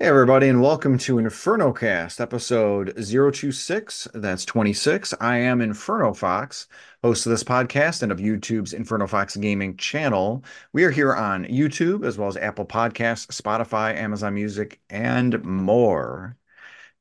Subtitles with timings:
[0.00, 4.06] Hey everybody, and welcome to InfernoCast, episode 026.
[4.14, 5.12] That's 26.
[5.20, 6.68] I am Inferno Fox,
[7.02, 10.44] host of this podcast and of YouTube's Inferno Fox Gaming channel.
[10.72, 16.36] We are here on YouTube as well as Apple Podcasts, Spotify, Amazon Music, and more.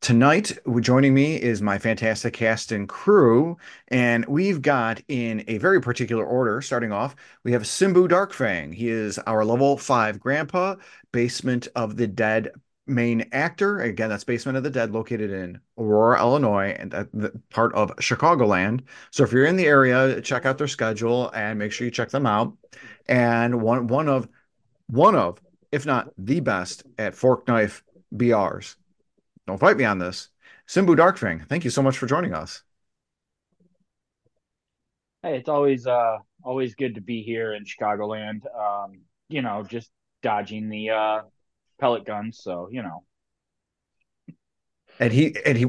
[0.02, 3.58] Tonight, joining me is my fantastic cast and crew,
[3.90, 6.64] and we've got in a very particular order.
[6.64, 8.74] Starting off, we have Simbu Darkfang.
[8.74, 10.78] He is our level five grandpa,
[11.12, 12.52] Basement of the Dead
[12.88, 13.80] main actor.
[13.80, 16.92] Again, that's Basement of the Dead, located in Aurora, Illinois, and
[17.50, 18.84] part of Chicagoland.
[19.12, 22.10] So if you're in the area, check out their schedule and make sure you check
[22.10, 22.54] them out.
[23.08, 24.28] And one one of
[24.88, 25.40] one of,
[25.72, 27.84] if not the best at fork knife
[28.14, 28.76] BRs.
[29.46, 30.30] Don't fight me on this.
[30.68, 32.64] Simbu Darkfang, thank you so much for joining us.
[35.24, 38.42] Hey, it's always uh always good to be here in Chicagoland.
[38.56, 39.90] Um, you know, just
[40.22, 41.22] dodging the uh
[41.80, 42.40] pellet guns.
[42.42, 43.04] So you know.
[45.00, 45.66] And he and he,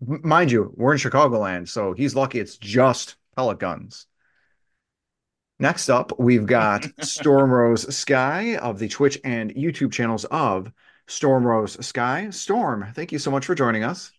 [0.00, 4.06] mind you, we're in Chicagoland, so he's lucky it's just pellet guns.
[5.58, 10.70] Next up, we've got Storm Rose Sky of the Twitch and YouTube channels of
[11.06, 12.28] Storm Rose Sky.
[12.30, 14.12] Storm, thank you so much for joining us.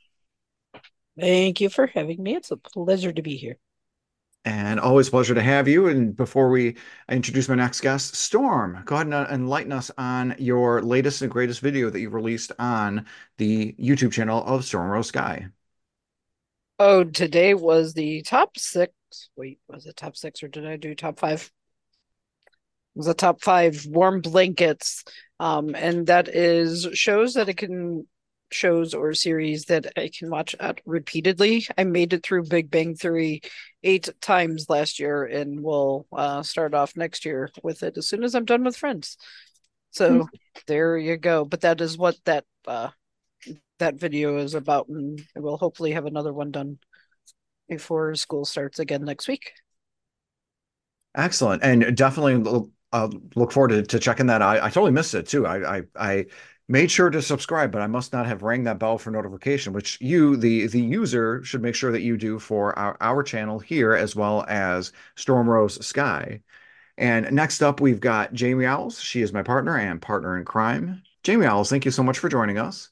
[1.20, 2.36] Thank you for having me.
[2.36, 3.58] It's a pleasure to be here.
[4.46, 5.88] And always pleasure to have you.
[5.88, 6.76] And before we
[7.10, 11.32] introduce my next guest, Storm, go ahead and uh, enlighten us on your latest and
[11.32, 13.08] greatest video that you released on
[13.40, 15.48] the YouTube channel of Storm Rose Sky.
[16.78, 18.94] Oh, today was the top six.
[19.36, 21.52] Wait, was it top six or did I do top five?
[22.96, 25.04] It was the top five warm blankets.
[25.40, 28.06] Um, and that is shows that it can
[28.52, 31.68] shows or series that I can watch at repeatedly.
[31.78, 33.42] I made it through Big Bang Theory
[33.86, 38.24] eight times last year, and we'll uh, start off next year with it as soon
[38.24, 39.18] as I'm done with Friends.
[39.92, 40.36] So mm-hmm.
[40.68, 41.46] there you go.
[41.46, 42.90] But that is what that uh,
[43.80, 46.80] that video is about, and we'll hopefully have another one done
[47.70, 49.52] before school starts again next week.
[51.16, 54.42] Excellent, and definitely uh, look forward to, to checking that.
[54.42, 55.46] I, I totally missed it too.
[55.46, 56.26] I, I I
[56.68, 60.00] made sure to subscribe, but I must not have rang that bell for notification, which
[60.02, 63.94] you, the the user, should make sure that you do for our, our channel here
[63.94, 66.42] as well as Storm Rose Sky.
[66.98, 69.00] And next up, we've got Jamie Owls.
[69.02, 71.04] She is my partner and partner in crime.
[71.24, 72.90] Jamie Owls, thank you so much for joining us.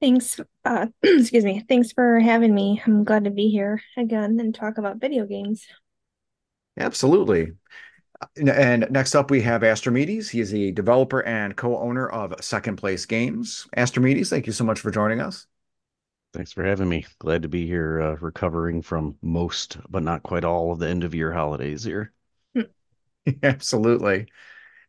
[0.00, 0.40] Thanks.
[0.64, 1.64] Uh, excuse me.
[1.68, 2.82] Thanks for having me.
[2.84, 5.66] I'm glad to be here again and talk about video games.
[6.76, 7.52] Absolutely.
[8.36, 10.30] And next up, we have Astrimedes.
[10.30, 13.66] He is a developer and co-owner of Second Place Games.
[13.76, 15.46] Astrimedes, thank you so much for joining us.
[16.32, 17.06] Thanks for having me.
[17.18, 21.04] Glad to be here, uh, recovering from most, but not quite all, of the end
[21.04, 22.12] of year holidays here.
[23.42, 24.26] Absolutely.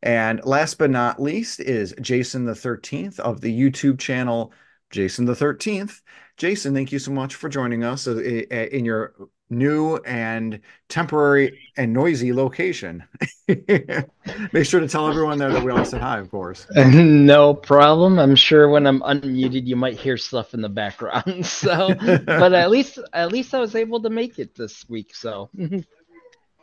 [0.01, 4.53] And last but not least is Jason the 13th of the YouTube channel
[4.91, 6.01] Jason the 13th.
[6.37, 9.13] Jason, thank you so much for joining us uh, in your
[9.49, 13.03] new and temporary and noisy location.
[13.47, 16.67] Make sure to tell everyone there that we all said hi, of course.
[16.75, 18.19] No problem.
[18.19, 21.45] I'm sure when I'm unmuted, you might hear stuff in the background.
[21.55, 21.93] So,
[22.25, 25.15] but at least at least I was able to make it this week.
[25.15, 25.49] So.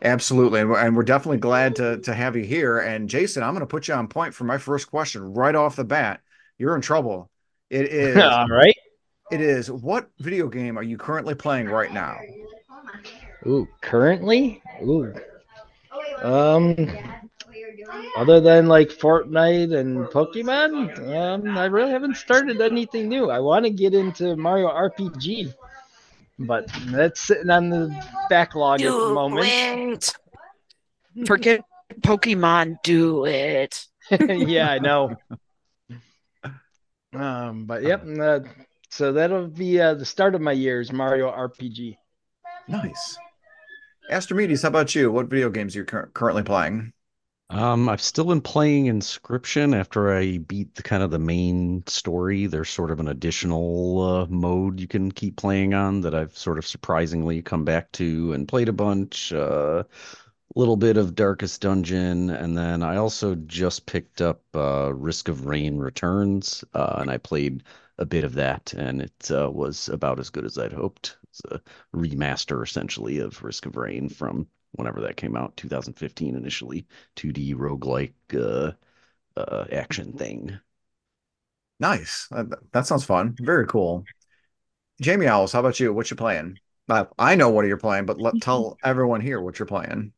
[0.03, 2.79] Absolutely, and we're definitely glad to to have you here.
[2.79, 5.77] And Jason, I'm going to put you on point for my first question right off
[5.77, 6.21] the bat.
[6.59, 7.31] You're in trouble.
[7.71, 8.77] It is all right.
[9.31, 9.71] It is.
[9.71, 12.19] What video game are you currently playing right now?
[13.47, 14.63] Ooh, currently?
[14.83, 15.13] Ooh.
[16.23, 16.77] Um,
[18.17, 23.31] other than like Fortnite and Pokemon, um, I really haven't started anything new.
[23.31, 25.53] I want to get into Mario RPG,
[26.39, 30.15] but that's sitting on the backlog do at the moment.
[31.17, 31.27] It.
[31.27, 31.65] Forget
[32.01, 33.85] Pokemon, do it.
[34.11, 35.17] yeah, I know.
[37.15, 38.41] Um, but yep, uh,
[38.91, 41.97] so that'll be uh, the start of my years Mario RPG.
[42.69, 43.19] Nice.
[44.11, 45.11] Astrimedes, how about you?
[45.11, 46.93] What video games are you cur- currently playing?
[47.51, 52.47] Um, I've still been playing Inscryption after I beat the kind of the main story.
[52.47, 56.57] There's sort of an additional uh, mode you can keep playing on that I've sort
[56.57, 59.33] of surprisingly come back to and played a bunch.
[59.33, 59.83] A uh,
[60.55, 65.47] little bit of Darkest Dungeon, and then I also just picked up uh, Risk of
[65.47, 67.65] Rain Returns, uh, and I played
[67.99, 71.17] a bit of that, and it uh, was about as good as I'd hoped.
[71.33, 71.61] It's a
[71.97, 76.87] remaster essentially of Risk of Rain from whenever that came out, 2015 initially,
[77.17, 78.73] 2D roguelike uh,
[79.37, 80.59] uh, action thing.
[81.81, 82.29] Nice.
[82.73, 83.35] That sounds fun.
[83.41, 84.05] Very cool.
[85.01, 85.93] Jamie Owls, how about you?
[85.93, 86.59] What you playing?
[86.89, 90.13] Uh, I know what you're playing, but let tell everyone here what you're playing.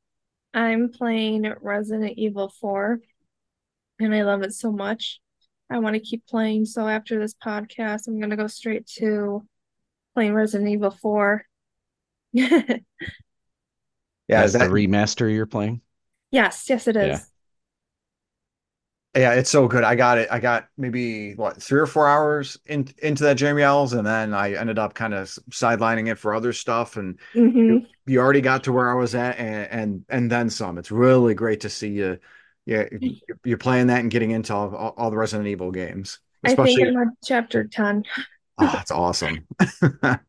[0.52, 3.00] I'm playing Resident Evil 4
[4.00, 5.20] and I love it so much.
[5.70, 6.66] I want to keep playing.
[6.66, 9.46] So after this podcast, I'm gonna go straight to
[10.14, 11.44] playing Resident Evil 4.
[14.28, 15.80] Yeah, That's is that, the remaster you're playing?
[16.30, 17.20] Yes, yes, it is.
[17.22, 17.24] Yeah.
[19.14, 19.84] yeah, it's so good.
[19.84, 20.28] I got it.
[20.30, 24.34] I got maybe what three or four hours in, into that Jamie Ells, and then
[24.34, 26.96] I ended up kind of sidelining it for other stuff.
[26.96, 30.78] And hmm you already got to where I was at, and and, and then some.
[30.78, 32.18] It's really great to see you.
[32.66, 36.18] Yeah, you're- you're playing that and getting into all, all, all the Resident Evil games,
[36.44, 36.82] I think.
[36.82, 38.04] I'm on chapter 10.
[38.58, 39.46] Oh, that's awesome.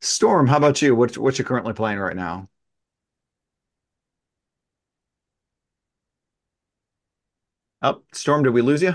[0.00, 0.94] Storm, how about you?
[0.94, 2.48] What what you currently playing right now?
[7.82, 8.94] Oh, Storm, did we lose you?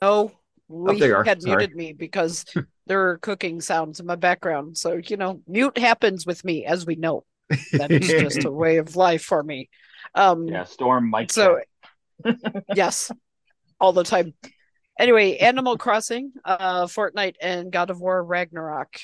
[0.00, 0.32] No,
[0.68, 1.30] we there you are.
[1.30, 1.66] had Sorry.
[1.66, 2.44] muted me because
[2.86, 4.76] there are cooking sounds in my background.
[4.78, 7.24] So, you know, mute happens with me, as we know.
[7.76, 9.70] That is just a way of life for me.
[10.14, 11.30] Um, Yeah, Storm Mike.
[11.30, 11.60] so
[12.70, 13.12] yes,
[13.80, 14.34] all the time.
[14.98, 19.00] Anyway, Animal Crossing, uh, Fortnite, and God of War Ragnarok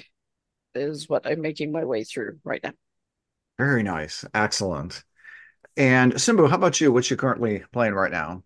[0.74, 2.72] is what I'm making my way through right now.
[3.58, 4.24] Very nice.
[4.34, 5.02] Excellent.
[5.76, 6.92] And Simbu, how about you?
[6.92, 8.42] What you currently playing right now?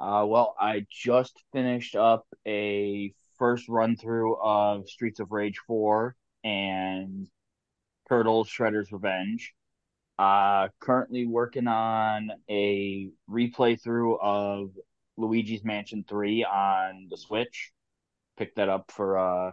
[0.00, 6.14] Uh, well, I just finished up a first run through of Streets of Rage 4
[6.44, 7.26] and
[8.08, 9.52] Turtles Shredder's Revenge.
[10.18, 14.70] Uh, currently working on a replay through of
[15.20, 17.72] Luigi's Mansion 3 on the Switch.
[18.38, 19.52] Picked that up for uh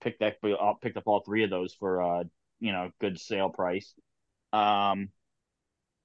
[0.00, 2.24] picked that uh, picked up all three of those for uh
[2.60, 3.94] you know good sale price.
[4.52, 5.10] Um,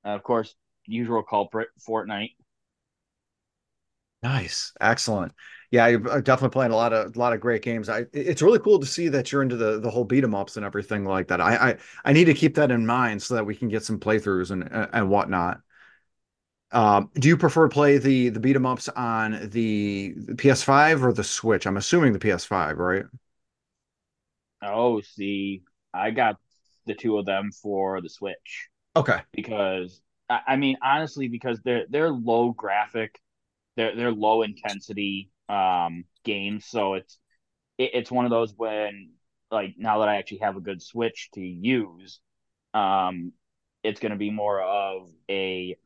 [0.03, 0.55] of course,
[0.85, 2.31] usual culprit Fortnite.
[4.23, 4.71] Nice.
[4.79, 5.33] Excellent.
[5.71, 7.89] Yeah, you're definitely playing a lot of a lot of great games.
[7.89, 10.57] I it's really cool to see that you're into the the whole beat 'em ups
[10.57, 11.41] and everything like that.
[11.41, 13.99] I I, I need to keep that in mind so that we can get some
[13.99, 15.61] playthroughs and and whatnot.
[16.73, 21.03] Um, do you prefer to play the the beat 'em ups on the, the PS5
[21.03, 21.65] or the Switch?
[21.67, 23.05] I'm assuming the PS5, right?
[24.61, 25.63] Oh, see,
[25.93, 26.37] I got
[26.85, 29.21] the two of them for the Switch Okay.
[29.33, 33.19] because I, I mean honestly because they're they're low graphic,
[33.77, 37.19] they're they're low intensity um games, so it's
[37.77, 39.11] it, it's one of those when
[39.51, 42.21] like now that I actually have a good Switch to use,
[42.73, 43.33] um,
[43.83, 45.77] it's gonna be more of a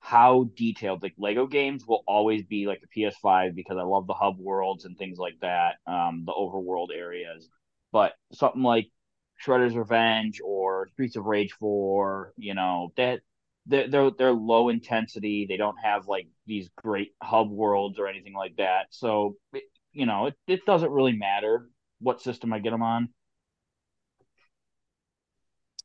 [0.00, 4.14] how detailed like Lego games will always be like a PS5 because I love the
[4.14, 7.48] hub worlds and things like that, um, the overworld areas.
[7.92, 8.90] But something like
[9.44, 13.20] Shredder's Revenge or Streets of Rage 4, you know, that
[13.66, 15.46] they're, they're they're low intensity.
[15.48, 18.86] They don't have like these great hub worlds or anything like that.
[18.90, 21.68] So, it, you know, it, it doesn't really matter
[22.00, 23.08] what system I get them on.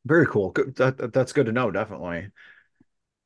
[0.06, 0.52] Very cool.
[0.76, 2.30] That- that's good to know, definitely.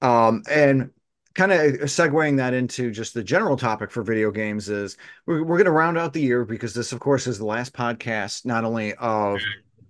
[0.02, 0.92] Um, and
[1.34, 5.58] kind of segueing that into just the general topic for video games is we're, we're
[5.58, 8.64] going to round out the year because this, of course, is the last podcast, not
[8.64, 9.40] only of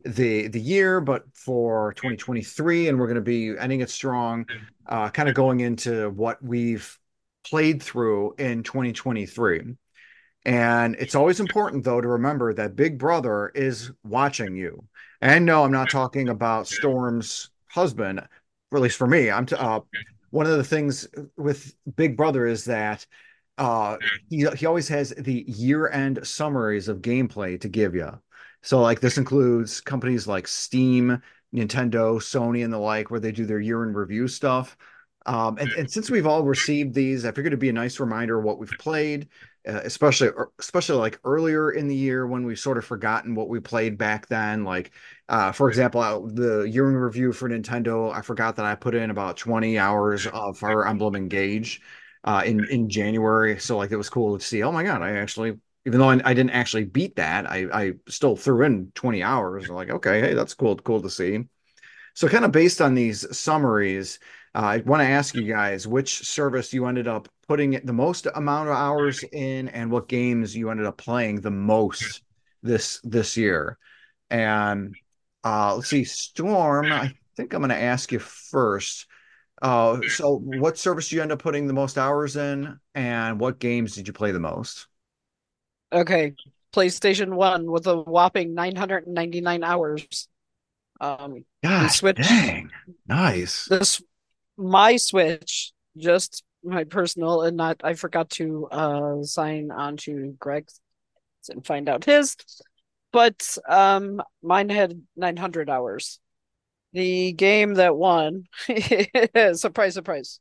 [0.04, 4.46] the the year, but for 2023, and we're going to be ending it strong,
[4.88, 6.98] uh, kind of going into what we've
[7.44, 9.76] played through in 2023.
[10.46, 14.84] And it's always important, though, to remember that Big Brother is watching you.
[15.22, 18.22] And no, I'm not talking about Storm's husband,
[18.74, 19.30] at least for me.
[19.30, 19.82] I'm t- uh,
[20.32, 21.08] one of the things
[21.38, 23.06] with Big Brother is that
[23.58, 23.98] uh,
[24.30, 28.20] he he always has the year-end summaries of gameplay to give you.
[28.62, 31.22] So, like, this includes companies like Steam,
[31.54, 34.76] Nintendo, Sony, and the like, where they do their year-end review stuff.
[35.28, 38.38] Um, and, and since we've all received these, I figured it'd be a nice reminder
[38.38, 39.30] of what we've played,
[39.68, 40.30] uh, especially
[40.60, 44.28] especially like earlier in the year when we've sort of forgotten what we played back
[44.28, 44.64] then.
[44.64, 44.92] Like,
[45.30, 48.96] uh, for example, uh, the year in review for Nintendo, I forgot that I put
[48.96, 51.82] in about 20 hours of Fire Emblem Engage
[52.24, 53.60] uh, in in January.
[53.60, 54.64] So like it was cool to see.
[54.64, 57.94] Oh my god, I actually, even though I, I didn't actually beat that, I I
[58.08, 59.70] still threw in 20 hours.
[59.70, 61.46] Like okay, hey, that's cool, cool to see.
[62.14, 64.20] So kind of based on these summaries,
[64.56, 68.70] I want to ask you guys which service you ended up putting the most amount
[68.70, 72.22] of hours in, and what games you ended up playing the most
[72.64, 73.78] this this year.
[74.30, 74.96] And
[75.44, 76.92] uh, let's see, Storm.
[76.92, 79.08] I think I'm going to ask you first.
[79.62, 83.60] Uh, so what service did you end up putting the most hours in, and what
[83.60, 84.88] games did you play the most?
[85.92, 86.34] Okay,
[86.74, 90.28] PlayStation 1 with a whopping 999 hours.
[91.02, 92.18] Um, God, Switch.
[92.18, 92.72] dang,
[93.08, 93.66] nice.
[93.66, 94.02] this
[94.58, 100.82] my Switch, just my personal and not I forgot to uh sign on to Greg's
[101.50, 102.36] and find out his.
[103.12, 106.20] But um mine had 900 hours.
[106.94, 108.46] The game that won,
[109.54, 110.40] surprise, surprise.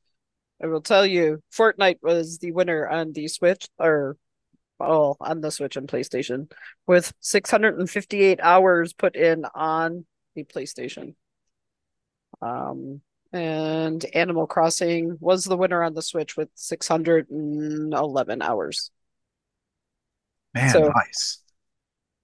[0.62, 4.16] I will tell you, Fortnite was the winner on the Switch or
[4.80, 6.50] oh on the Switch and PlayStation
[6.87, 11.14] with 658 hours put in on the PlayStation.
[12.40, 13.02] Um
[13.35, 18.91] and Animal Crossing was the winner on the Switch with 611 hours.
[20.55, 21.41] Man, So- nice.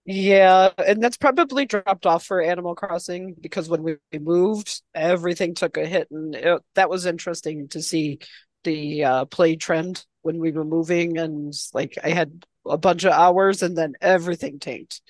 [0.06, 5.76] Yeah, and that's probably dropped off for Animal Crossing because when we moved, everything took
[5.76, 8.18] a hit, and it, that was interesting to see
[8.64, 11.18] the uh, play trend when we were moving.
[11.18, 15.02] And like, I had a bunch of hours, and then everything tanked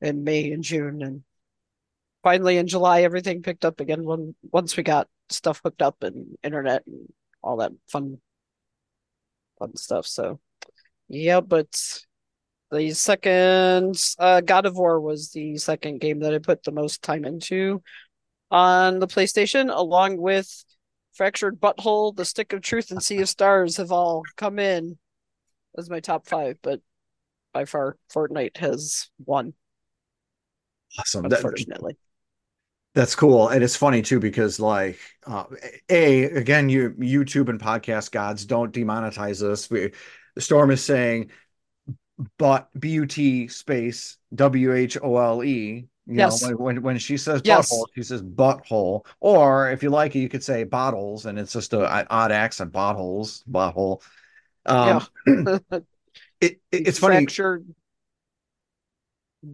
[0.00, 1.22] in May and June, and
[2.22, 6.36] finally in July, everything picked up again when once we got stuff hooked up and
[6.42, 8.18] internet and all that fun,
[9.58, 10.06] fun stuff.
[10.06, 10.40] So,
[11.08, 12.00] yeah, but.
[12.70, 17.00] The second uh, God of War was the second game that I put the most
[17.02, 17.82] time into
[18.50, 20.64] on the PlayStation, along with
[21.14, 24.98] Fractured Butthole, The Stick of Truth, and Sea of Stars have all come in
[25.78, 26.82] as my top five, but
[27.54, 29.54] by far Fortnite has won,
[30.98, 31.26] Awesome.
[31.28, 31.96] That- unfortunately.
[32.94, 33.48] That's cool.
[33.48, 35.44] And it's funny too, because like uh,
[35.88, 39.70] A, again, you YouTube and podcast gods don't demonetize us.
[39.70, 39.92] We
[40.38, 41.30] Storm is saying
[42.36, 45.86] but B-U-T space W-H-O-L-E.
[46.10, 46.42] You Yes.
[46.42, 47.70] know, when, when when she says Yes.
[47.70, 49.04] butthole, she says butthole.
[49.20, 52.32] Or if you like it, you could say bottles, and it's just a, an odd
[52.32, 54.02] accent, bottles, butthole.
[54.64, 55.58] Um, yeah.
[55.70, 55.82] it,
[56.40, 57.26] it- it's funny.
[57.26, 57.66] Fractured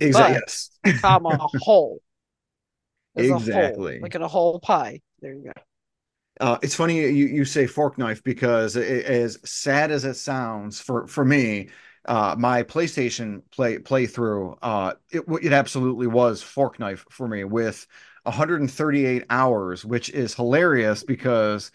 [0.01, 0.41] Exactly.
[0.41, 0.71] Yes.
[1.03, 2.01] comma, hole.
[3.17, 4.01] A whole, Exactly.
[4.01, 5.01] like in a whole pie.
[5.21, 5.53] There you go.
[6.41, 10.81] Uh, it's funny you, you say fork knife because it, as sad as it sounds
[10.81, 11.69] for for me,
[12.07, 17.87] uh, my PlayStation play playthrough, uh, it it absolutely was fork knife for me with
[18.25, 21.71] 138 hours, which is hilarious because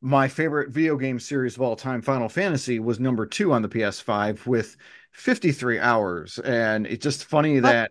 [0.00, 3.68] my favorite video game series of all time, Final Fantasy, was number two on the
[3.68, 4.76] PS5 with
[5.12, 7.90] 53 hours, and it's just funny that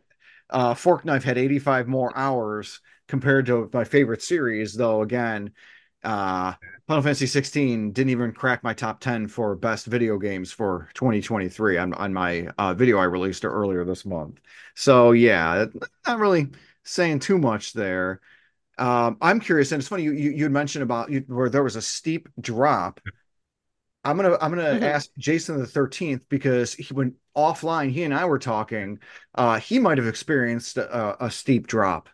[0.50, 5.52] uh, fork knife had 85 more hours compared to my favorite series, though again
[6.04, 6.54] uh
[6.88, 11.78] Final Fantasy 16 didn't even crack my top 10 for best video games for 2023
[11.78, 14.40] on, on my uh, video I released earlier this month.
[14.76, 15.66] So yeah,
[16.06, 16.50] not really
[16.84, 18.20] saying too much there.
[18.78, 21.82] Um, I'm curious, and it's funny you you, mentioned about you, where there was a
[21.82, 23.02] steep drop.
[24.04, 24.80] I'm gonna I'm gonna Mhm.
[24.82, 27.90] ask Jason the 13th because he went offline.
[27.92, 29.00] He and I were talking.
[29.34, 32.10] Uh, he might have experienced a, a steep drop.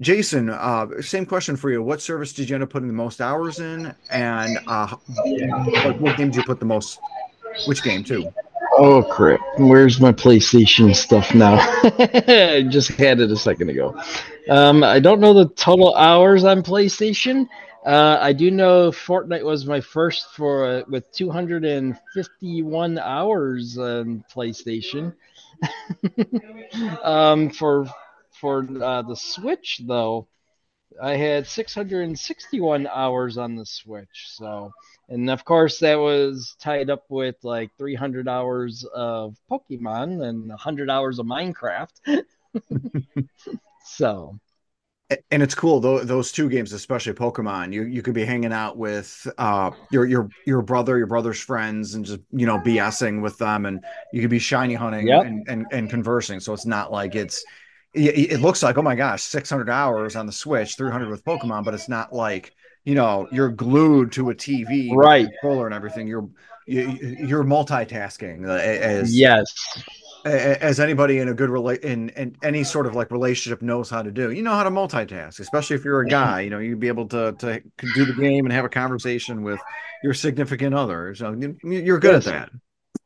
[0.00, 1.82] Jason, uh, same question for you.
[1.82, 6.16] What service did you end up putting the most hours in, and uh, what, what
[6.16, 6.98] game did you put the most?
[7.66, 8.32] Which game too?
[8.78, 9.40] Oh crap!
[9.58, 11.56] Where's my PlayStation stuff now?
[11.82, 14.00] I just had it a second ago.
[14.48, 17.46] Um, I don't know the total hours on PlayStation.
[17.84, 25.14] Uh, I do know Fortnite was my first for uh, with 251 hours on PlayStation.
[27.02, 27.86] um, for
[28.40, 30.28] for uh, the Switch though,
[31.02, 34.26] I had 661 hours on the Switch.
[34.28, 34.72] So,
[35.08, 40.90] and of course that was tied up with like 300 hours of Pokemon and 100
[40.90, 42.24] hours of Minecraft.
[43.84, 44.38] so,
[45.32, 47.72] And it's cool though those two games, especially Pokemon.
[47.72, 51.94] You you could be hanging out with uh your your your brother, your brother's friends,
[51.94, 53.82] and just you know BSing with them, and
[54.12, 55.24] you could be shiny hunting Yep.
[55.24, 56.38] and, and and conversing.
[56.38, 57.44] So it's not like it's
[57.94, 61.64] it, it looks like oh my gosh, 600 hours on the Switch, 300 with Pokemon,
[61.64, 62.52] but it's not like
[62.84, 65.26] you know you're glued to a TV, Right.
[65.40, 66.06] controller and everything.
[66.06, 66.28] You're
[66.66, 66.88] you,
[67.26, 69.52] you're multitasking uh, as yes.
[70.24, 74.02] as anybody in a good rela- in, in any sort of like relationship knows how
[74.02, 74.30] to do.
[74.30, 76.42] You know how to multitask, especially if you're a guy.
[76.42, 77.62] You know, you'd be able to to
[77.94, 79.60] do the game and have a conversation with
[80.04, 81.14] your significant other.
[81.14, 82.50] So you- you're good at that.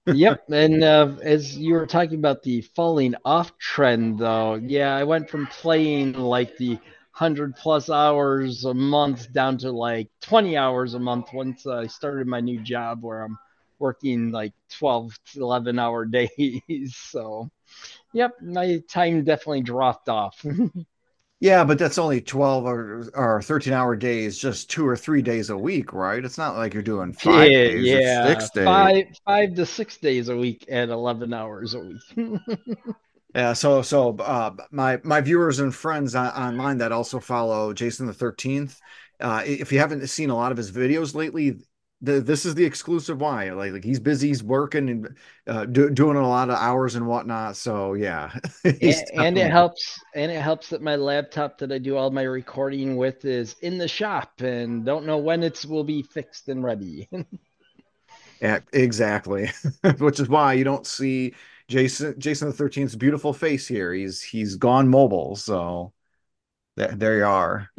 [0.07, 0.45] Yep.
[0.51, 5.31] And uh, as you were talking about the falling off trend, though, yeah, I went
[5.31, 10.99] from playing like the 100 plus hours a month down to like 20 hours a
[10.99, 13.39] month once I started my new job where I'm
[13.79, 16.97] working like 12 to 11 hour days.
[16.97, 17.51] So,
[18.13, 20.45] yep, my time definitely dropped off.
[21.45, 25.51] Yeah, but that's only 12 or, or 13 hour days, just two or three days
[25.51, 26.25] a week, right?
[26.25, 28.65] It's not like you're doing five yeah, days yeah, six days.
[28.65, 32.41] five five to six days a week at 11 hours a week.
[33.35, 38.07] Yeah, so so uh, my my viewers and friends on, online that also follow Jason
[38.07, 38.79] the Thirteenth.
[39.19, 41.59] Uh, if you haven't seen a lot of his videos lately,
[42.01, 43.51] the, this is the exclusive why.
[43.53, 47.07] Like, like he's busy, he's working and uh, do, doing a lot of hours and
[47.07, 47.57] whatnot.
[47.57, 49.99] So yeah, and, and it helps.
[50.15, 53.79] And it helps that my laptop that I do all my recording with is in
[53.79, 57.09] the shop and don't know when it will be fixed and ready.
[58.41, 59.51] yeah, exactly.
[59.99, 61.35] Which is why you don't see
[61.69, 63.93] Jason Jason the 13th's beautiful face here.
[63.95, 65.37] He's he's gone mobile.
[65.37, 65.95] So
[66.77, 67.71] there, there you are.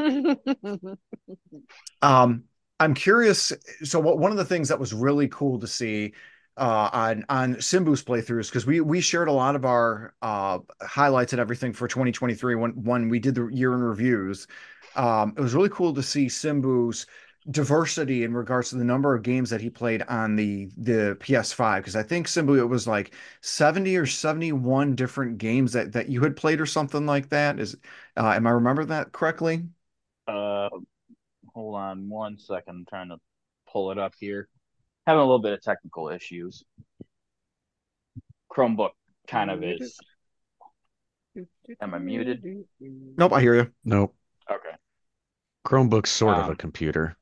[2.02, 2.46] um
[2.80, 3.54] I'm curious.
[3.84, 6.14] So, one of the things that was really cool to see
[6.58, 11.34] uh, on on Simbu's playthroughs because we we shared a lot of our uh, highlights
[11.34, 14.48] and everything for 2023 when when we did the year in reviews.
[14.96, 17.06] Um, it was really cool to see Simbu's
[17.52, 21.82] diversity in regards to the number of games that he played on the the PS5
[21.84, 26.22] because I think Simbu it was like 70 or 71 different games that that you
[26.24, 27.60] had played or something like that.
[27.60, 27.78] Is
[28.18, 29.64] uh, am I remember that correctly?
[30.28, 30.70] Uh,
[31.56, 32.76] Hold on one second.
[32.76, 33.18] I'm trying to
[33.72, 34.50] pull it up here.
[35.08, 36.64] Having a little bit of technical issues.
[38.52, 38.92] Chromebook
[39.28, 39.98] kind of is.
[41.82, 42.44] Am I muted?
[42.80, 43.72] Nope, I hear you.
[43.86, 44.14] Nope.
[44.52, 44.76] Okay.
[45.66, 47.16] Chromebook's sort Um, of a computer.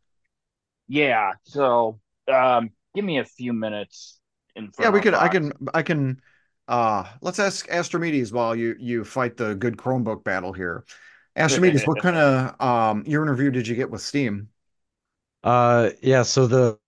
[0.88, 1.34] Yeah.
[1.44, 4.20] So, um, give me a few minutes.
[4.56, 5.14] In Yeah, we Inferno could.
[5.14, 5.54] I can.
[5.74, 6.22] I can.
[6.68, 10.86] Uh, let's ask Astrimedes while you you fight the good Chromebook battle here.
[11.36, 14.50] Astrimedes, what kind of um year in review did you get with Steam?
[15.44, 16.80] Uh, yeah, so the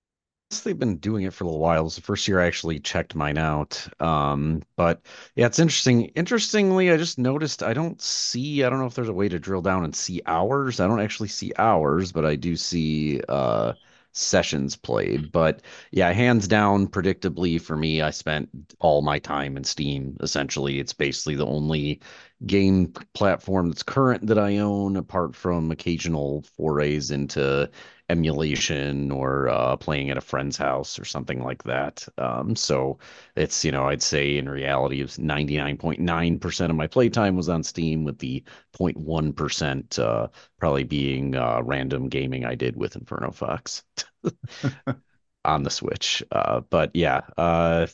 [0.63, 1.81] they've been doing it for a little while.
[1.81, 3.87] It was the first year I actually checked mine out.
[4.01, 5.01] Um, but
[5.35, 6.05] yeah, it's interesting.
[6.15, 9.39] Interestingly, I just noticed I don't see, I don't know if there's a way to
[9.39, 10.79] drill down and see hours.
[10.79, 13.73] I don't actually see hours, but I do see uh
[14.17, 15.31] sessions played.
[15.31, 20.17] But yeah, hands down, predictably for me, I spent all my time in Steam.
[20.21, 22.01] Essentially, it's basically the only
[22.45, 27.69] game platform that's current that I own, apart from occasional forays into
[28.09, 32.07] emulation or uh, playing at a friend's house or something like that.
[32.17, 32.99] Um, so
[33.35, 38.03] it's, you know, I'd say in reality, it's 99.9% of my playtime was on Steam,
[38.03, 38.43] with the
[38.73, 40.27] 0.1% uh,
[40.59, 43.83] probably being uh, random gaming I did with Inferno Fox
[45.45, 46.23] on the Switch.
[46.31, 47.87] Uh, but yeah, uh,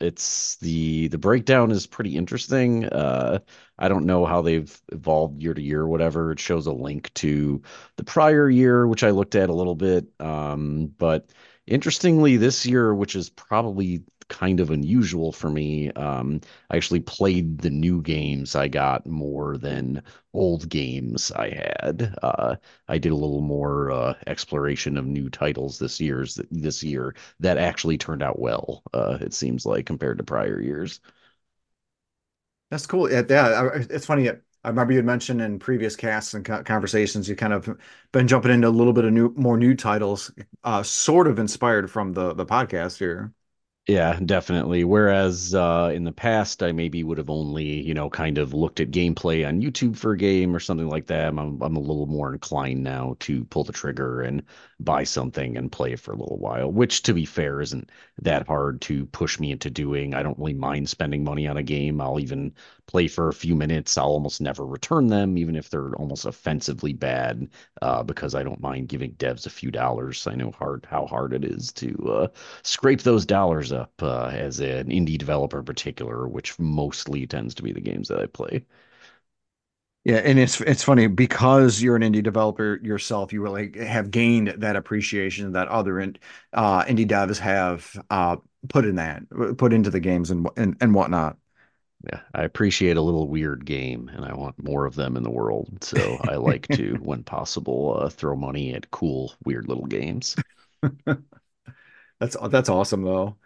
[0.00, 2.86] it's the the breakdown is pretty interesting.
[2.86, 3.38] Uh,
[3.78, 6.32] I don't know how they've evolved year to year or whatever.
[6.32, 7.62] It shows a link to
[7.96, 10.06] the prior year, which I looked at a little bit.
[10.20, 11.30] Um, but
[11.66, 17.58] interestingly, this year, which is probably kind of unusual for me, um, I actually played
[17.58, 20.02] the new games I got more than
[20.34, 22.14] old games I had.
[22.22, 22.56] Uh,
[22.88, 27.58] I did a little more uh, exploration of new titles this year's this year that
[27.58, 28.82] actually turned out well.
[28.94, 31.00] Uh, it seems like compared to prior years.
[32.70, 33.10] That's cool.
[33.10, 33.22] Yeah,
[33.90, 34.28] it's funny.
[34.30, 37.78] I remember you had mentioned in previous casts and conversations, you kind of
[38.12, 40.32] been jumping into a little bit of new, more new titles,
[40.64, 43.32] uh, sort of inspired from the the podcast here.
[43.88, 44.82] Yeah, definitely.
[44.82, 48.80] Whereas uh, in the past, I maybe would have only, you know, kind of looked
[48.80, 51.28] at gameplay on YouTube for a game or something like that.
[51.28, 54.42] I'm I'm a little more inclined now to pull the trigger and
[54.80, 58.80] buy something and play for a little while, which to be fair isn't that hard
[58.82, 60.14] to push me into doing.
[60.14, 62.00] I don't really mind spending money on a game.
[62.00, 62.52] I'll even
[62.86, 63.96] play for a few minutes.
[63.96, 67.48] I'll almost never return them, even if they're almost offensively bad,
[67.82, 70.26] uh, because I don't mind giving devs a few dollars.
[70.26, 72.28] I know hard how hard it is to uh,
[72.62, 77.62] scrape those dollars up uh, as an indie developer in particular, which mostly tends to
[77.62, 78.64] be the games that I play.
[80.06, 84.48] Yeah, and it's it's funny because you're an indie developer yourself, you really have gained
[84.58, 86.16] that appreciation that other in,
[86.52, 88.36] uh, indie devs have uh,
[88.68, 89.24] put in that,
[89.58, 91.38] put into the games and and, and whatnot.
[92.12, 95.30] Yeah, I appreciate a little weird game, and I want more of them in the
[95.30, 95.82] world.
[95.82, 100.36] So I like to, when possible, uh, throw money at cool, weird little games.
[102.20, 103.36] That's that's awesome though.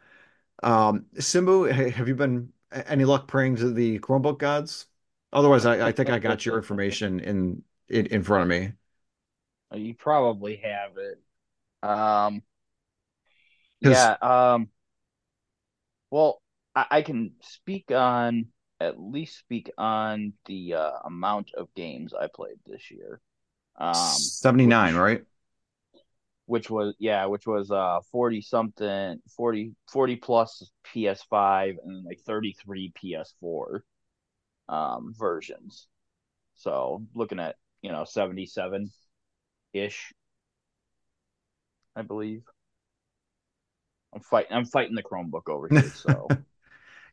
[0.62, 4.86] Um, Simbu, have you been any luck praying to the Chromebook gods?
[5.32, 8.72] Otherwise, I, I think I got your information in, in in front of me.
[9.72, 11.88] You probably have it.
[11.88, 12.42] Um,
[13.80, 14.16] yeah.
[14.20, 14.68] Um,
[16.10, 16.42] well,
[16.74, 18.46] I, I can speak on
[18.80, 23.20] at least speak on the uh, amount of games I played this year.
[23.76, 25.22] Um, 79, which- right?
[26.46, 32.92] which was yeah, which was uh 40 something 40 40 plus PS5 and like 33
[33.00, 33.82] PS4
[34.70, 35.88] um versions.
[36.56, 38.92] So looking at, you know, 77
[39.74, 40.12] ish
[41.96, 42.42] I believe.
[44.14, 46.34] I'm fighting I'm fighting the Chromebook over here, so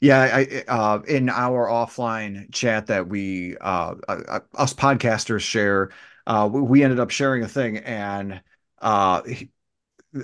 [0.01, 5.91] Yeah, I uh in our offline chat that we uh, uh us podcasters share,
[6.27, 8.41] uh we ended up sharing a thing and
[8.81, 9.21] uh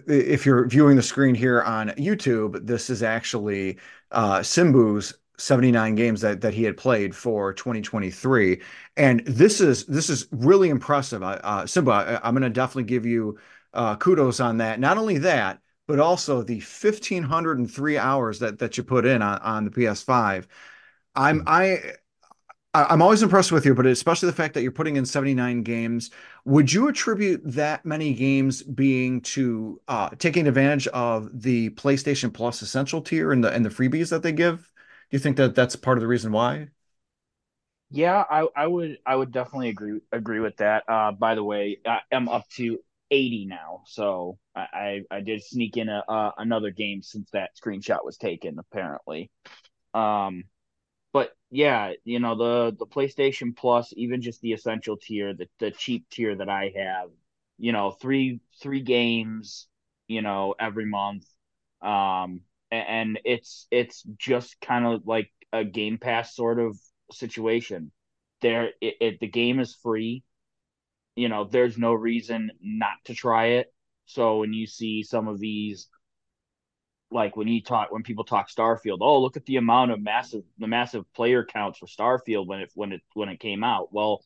[0.07, 3.77] if you're viewing the screen here on YouTube, this is actually
[4.11, 8.61] uh, Simbu's 79 games that that he had played for 2023,
[8.95, 11.21] and this is this is really impressive.
[11.21, 13.37] Uh, Simbu, I, am going to definitely give you
[13.73, 14.79] uh, kudos on that.
[14.79, 19.65] Not only that, but also the 1503 hours that that you put in on on
[19.65, 20.45] the PS5.
[21.15, 21.47] I'm hmm.
[21.47, 21.79] I
[22.75, 26.09] I'm always impressed with you, but especially the fact that you're putting in 79 games.
[26.45, 32.63] Would you attribute that many games being to uh, taking advantage of the PlayStation Plus
[32.63, 34.72] Essential tier and the and the freebies that they give?
[35.13, 36.71] You think that that's part of the reason why?
[37.89, 40.83] Yeah, I, I would I would definitely agree agree with that.
[40.87, 42.79] Uh, by the way, I am up to
[43.11, 47.51] 80 now, so I I, I did sneak in a, uh, another game since that
[47.55, 48.57] screenshot was taken.
[48.57, 49.29] Apparently,
[49.93, 50.45] um,
[51.13, 55.71] but yeah, you know the the PlayStation Plus, even just the essential tier, the the
[55.71, 57.09] cheap tier that I have,
[57.59, 59.67] you know, three three games,
[60.07, 61.25] you know, every month,
[61.81, 62.41] um,
[62.73, 66.77] and it's it's just kind of like a Game Pass sort of
[67.11, 67.91] situation.
[68.41, 70.23] There, it, it the game is free.
[71.15, 73.73] You know, there's no reason not to try it.
[74.05, 75.87] So when you see some of these
[77.11, 80.43] like when you talk when people talk Starfield, oh look at the amount of massive
[80.57, 83.93] the massive player counts for Starfield when it when it when it came out.
[83.93, 84.23] Well,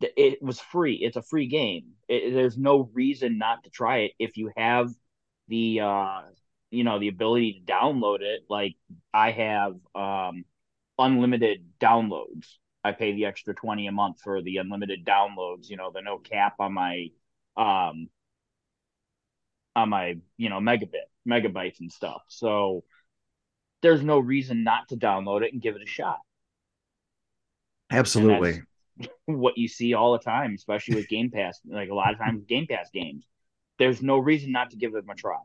[0.00, 0.96] it was free.
[0.96, 1.92] It's a free game.
[2.08, 4.90] It, there's no reason not to try it if you have
[5.48, 6.22] the uh
[6.70, 8.44] you know the ability to download it.
[8.48, 8.76] Like
[9.12, 10.44] I have um
[10.98, 12.46] unlimited downloads.
[12.84, 16.18] I pay the extra 20 a month for the unlimited downloads, you know, the no
[16.18, 17.08] cap on my
[17.56, 18.08] um
[19.74, 22.22] on my, you know, megabit megabytes and stuff.
[22.28, 22.84] So
[23.82, 26.18] there's no reason not to download it and give it a shot.
[27.90, 28.62] Absolutely.
[29.26, 32.46] What you see all the time, especially with Game Pass, like a lot of times
[32.46, 33.26] Game Pass games.
[33.78, 35.42] There's no reason not to give them a try.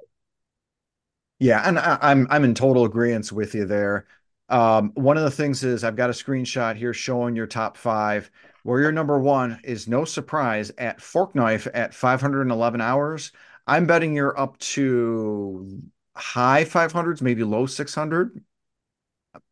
[1.42, 4.06] Yeah, and I, I'm I'm in total agreement with you there.
[4.50, 8.30] Um, one of the things is I've got a screenshot here showing your top five.
[8.62, 13.32] Where your number one is no surprise at Fork Knife at 511 hours.
[13.66, 15.82] I'm betting you're up to
[16.16, 18.40] high 500s, maybe low 600.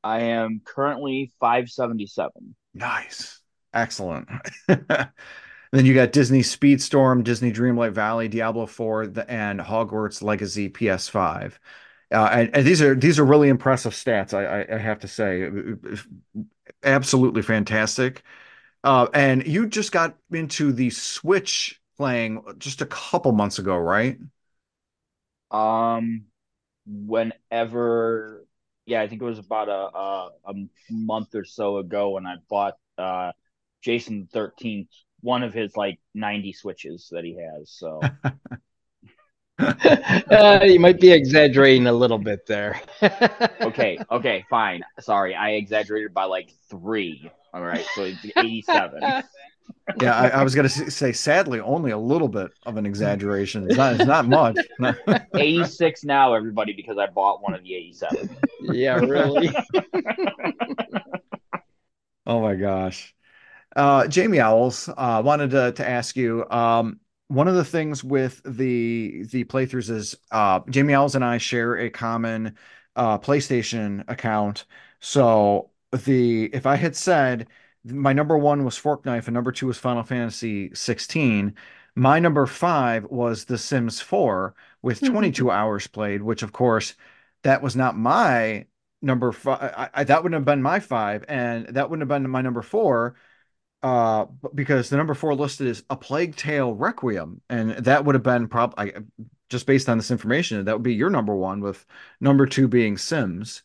[0.03, 2.55] I am currently 577.
[2.75, 3.41] Nice.
[3.73, 4.29] Excellent.
[5.71, 11.59] then you got Disney Speedstorm, Disney Dreamlight Valley, Diablo 4, and Hogwarts Legacy PS5.
[12.11, 14.33] Uh, and, and, these are these are really impressive stats.
[14.33, 15.47] I, I, I have to say,
[16.83, 18.23] absolutely fantastic.
[18.83, 24.17] Uh, and you just got into the Switch playing just a couple months ago, right?
[25.51, 26.25] Um,
[26.85, 28.45] whenever,
[28.85, 30.53] yeah, I think it was about a a, a
[30.89, 33.33] month or so ago when I bought uh
[33.81, 34.89] Jason Thirteenth,
[35.21, 37.69] one of his like ninety switches that he has.
[37.71, 38.01] So.
[40.31, 42.81] uh, you might be exaggerating a little bit there.
[43.61, 44.81] okay, okay, fine.
[45.01, 47.29] Sorry, I exaggerated by like three.
[47.53, 49.23] All right, so it's 87
[50.01, 53.65] yeah, I, I was going to say, sadly, only a little bit of an exaggeration.
[53.65, 54.57] It's not, it's not much.
[55.35, 58.29] 86 now, everybody, because I bought one of the 87.
[58.61, 59.49] Yeah, really.
[62.25, 63.13] oh my gosh.
[63.79, 68.41] Uh, Jamie Owls, uh, wanted to, to ask you, um, one of the things with
[68.43, 72.57] the the playthroughs is uh, Jamie Owls and I share a common
[72.97, 74.65] uh, PlayStation account.
[74.99, 77.47] So the if I had said
[77.85, 81.55] my number one was Fork Knife, and number two was Final Fantasy 16.
[81.95, 86.95] My number five was The Sims 4 with 22 hours played, which of course
[87.43, 88.65] that was not my
[89.01, 89.61] number five.
[89.61, 92.61] I, I, that wouldn't have been my five, and that wouldn't have been my number
[92.61, 93.15] four.
[93.81, 98.23] Uh, because the number four listed is A Plague Tale Requiem, and that would have
[98.23, 98.91] been probably
[99.49, 101.85] just based on this information, that would be your number one, with
[102.19, 103.63] number two being Sims.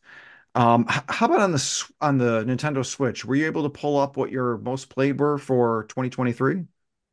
[0.54, 3.24] Um, how about on the on the Nintendo Switch?
[3.24, 6.64] Were you able to pull up what your most played were for 2023?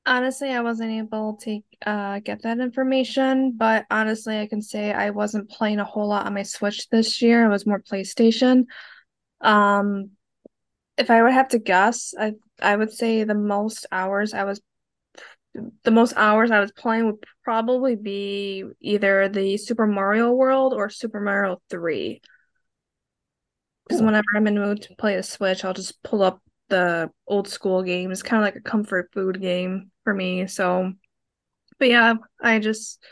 [0.06, 5.10] Honestly, I wasn't able to uh, get that information, but honestly, I can say I
[5.12, 7.46] wasn't playing a whole lot on my Switch this year.
[7.46, 8.66] It was more PlayStation.
[9.42, 10.12] Um,
[10.98, 14.62] if I would have to guess, I I would say the most hours I was
[15.84, 20.90] the most hours I was playing would probably be either the Super Mario World or
[20.90, 22.22] Super Mario 3
[23.92, 27.12] because whenever I'm in the mood to play a Switch, I'll just pull up the
[27.28, 30.48] old school games, kind of like a comfort food game for me.
[30.48, 30.94] So,
[31.78, 33.04] but yeah, I just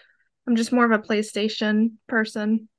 [0.48, 2.70] I'm just more of a PlayStation person.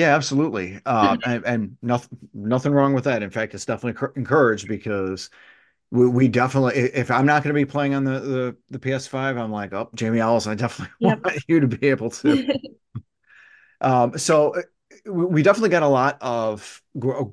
[0.00, 0.80] Yeah, absolutely.
[0.86, 3.22] Uh, and, and nothing nothing wrong with that.
[3.22, 5.30] In fact, it's definitely encouraged because
[5.90, 9.36] we, we definitely if I'm not going to be playing on the, the the PS5,
[9.38, 11.20] I'm like, oh, Jamie Ellis, I definitely Yep.
[11.24, 12.40] want you to be able to.
[13.80, 17.24] Um, so uh, we definitely got a lot of a,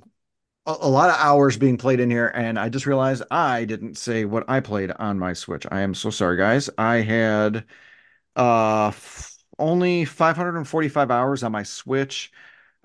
[0.65, 4.25] a lot of hours being played in here, and I just realized I didn't say
[4.25, 5.65] what I played on my Switch.
[5.71, 6.69] I am so sorry, guys.
[6.77, 7.65] I had
[8.35, 12.31] uh f- only 545 hours on my Switch,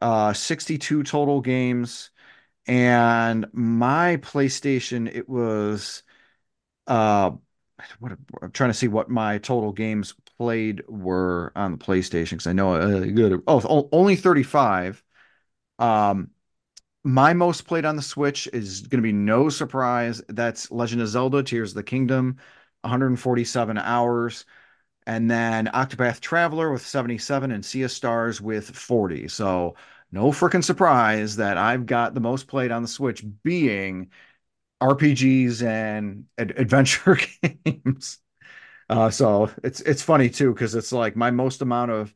[0.03, 2.11] uh 62 total games,
[2.67, 6.03] and my PlayStation, it was
[6.87, 7.33] uh
[7.99, 8.13] what
[8.43, 12.53] I'm trying to see what my total games played were on the PlayStation because I
[12.53, 13.43] know uh, good.
[13.47, 15.03] Oh, only 35.
[15.79, 16.31] Um,
[17.05, 20.23] my most played on the Switch is going to be no surprise.
[20.29, 22.39] That's Legend of Zelda: Tears of the Kingdom,
[22.83, 24.45] 147 hours,
[25.07, 29.29] and then Octopath Traveler with 77 and Sea of Stars with 40.
[29.29, 29.75] So
[30.13, 34.11] no freaking surprise that I've got the most played on the Switch being
[34.81, 37.19] RPGs and ad- adventure
[37.65, 38.19] games.
[38.91, 42.15] Uh, so it's it's funny too because it's like my most amount of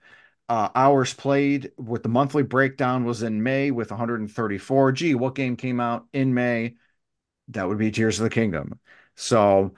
[0.48, 4.92] uh, hours played with the monthly breakdown was in May with 134.
[4.92, 6.76] Gee, what game came out in May?
[7.48, 8.80] That would be Tears of the Kingdom.
[9.16, 9.74] So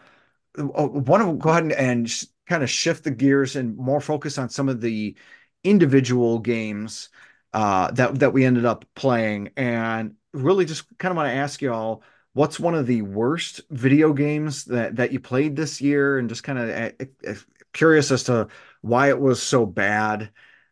[0.56, 4.48] want to go ahead and, and kind of shift the gears and more focus on
[4.48, 5.16] some of the
[5.64, 7.10] individual games
[7.52, 11.62] uh, that that we ended up playing, and really just kind of want to ask
[11.62, 12.02] y'all
[12.34, 16.44] what's one of the worst video games that that you played this year, and just
[16.44, 17.34] kind of uh, uh,
[17.72, 18.48] curious as to
[18.82, 20.30] why it was so bad.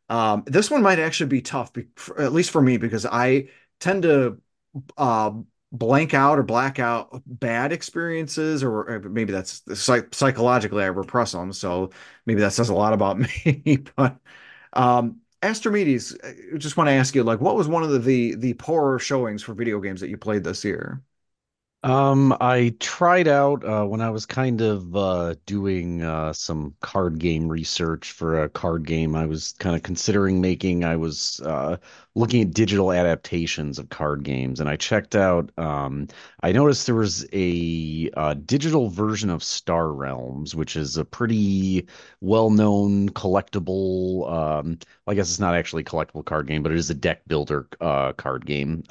[0.09, 1.73] Um, this one might actually be tough,
[2.19, 3.49] at least for me, because I
[3.81, 4.41] tend to
[4.97, 5.33] uh,
[5.73, 11.53] blank out or black out bad experiences, or, maybe that's psych psychologically I repress them.
[11.53, 11.91] So
[12.25, 13.79] maybe that says a lot about me.
[13.97, 14.19] But
[14.73, 18.35] um, Astrimedes, I just want to ask you, like, what was one of the, the
[18.35, 21.03] the poorer showings for video games that you played this year?
[21.87, 27.21] Um, I tried out uh, when I was kind of uh, doing uh, some card
[27.21, 30.83] game research for a card game I was kind of considering making.
[30.85, 31.77] I was uh,
[32.17, 35.57] looking at digital adaptations of card games, and I checked out.
[35.59, 36.09] Um,
[36.43, 41.87] I noticed there was a, uh digital version of Star Realms, which is a pretty
[42.21, 44.29] well-known collectible.
[44.29, 46.95] Um, well, I guess it's not actually a collectible card game, but it is a
[46.95, 48.83] deck builder uh, card game.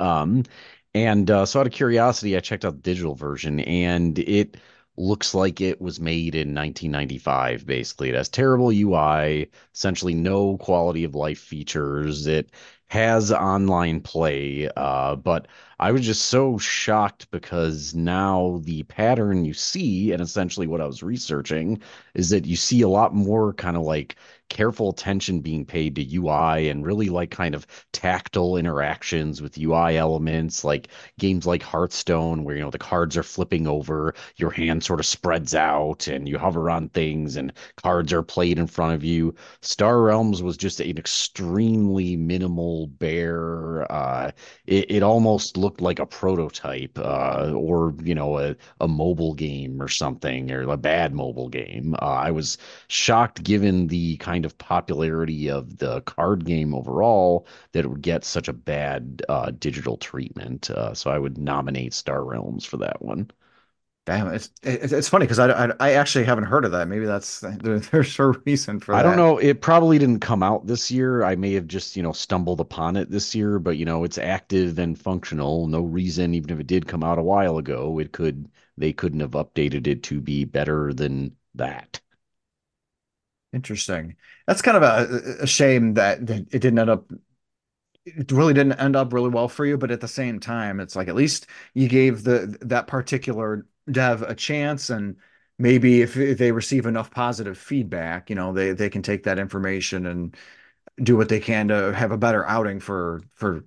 [0.96, 4.58] And uh, so, out of curiosity, I checked out the digital version, and it
[4.98, 7.66] looks like it was made in 1995.
[7.68, 12.26] Basically, it has terrible UI, essentially no quality of life features.
[12.28, 12.50] It
[12.88, 15.48] has online play, uh, but
[15.80, 20.86] I was just so shocked because now the pattern you see, and essentially what I
[20.88, 21.80] was researching,
[22.14, 24.16] is that you see a lot more kind of like
[24.50, 29.98] careful attention being paid to UI and really like kind of tactile interactions with UI
[29.98, 34.84] elements, like games like Hearthstone, where you know the cards are flipping over, your hand
[34.84, 38.94] sort of spreads out, and you hover on things, and cards are played in front
[38.94, 39.34] of you.
[39.62, 43.92] Star Realms was just an extremely minimal, bare.
[43.92, 44.32] Uh,
[44.68, 49.82] it, it almost looked like a prototype, uh, or you know, a, a mobile game
[49.82, 51.96] or something, or a bad mobile game.
[52.02, 57.86] Uh, I was shocked given the kind of popularity of the card game overall that
[57.86, 60.70] it would get such a bad uh, digital treatment.
[60.72, 63.30] Uh, so I would nominate Star Realms for that one.
[64.06, 66.88] Damn, it's it's, funny because I, I I actually haven't heard of that.
[66.88, 69.40] Maybe that's there, there's a reason for I don't know.
[69.40, 71.24] It probably didn't come out this year.
[71.24, 74.20] I may have just, you know, stumbled upon it this year, but you know, it's
[74.20, 75.68] active and functional.
[75.68, 79.22] No reason, even if it did come out a while ago, it could they couldn't
[79.22, 82.00] have updated it to be better than that.
[83.56, 84.18] Interesting.
[84.48, 87.06] That's kind of a, a shame that, it didn't end up
[88.06, 90.96] it really didn't end up really well for you, but at the same time, it's
[90.96, 95.16] like at least you gave the that particular dev a chance, and
[95.58, 100.06] maybe if they receive enough positive feedback, you know, they they can take that information
[100.06, 100.36] and
[101.04, 103.66] do what they can to have a better outing for for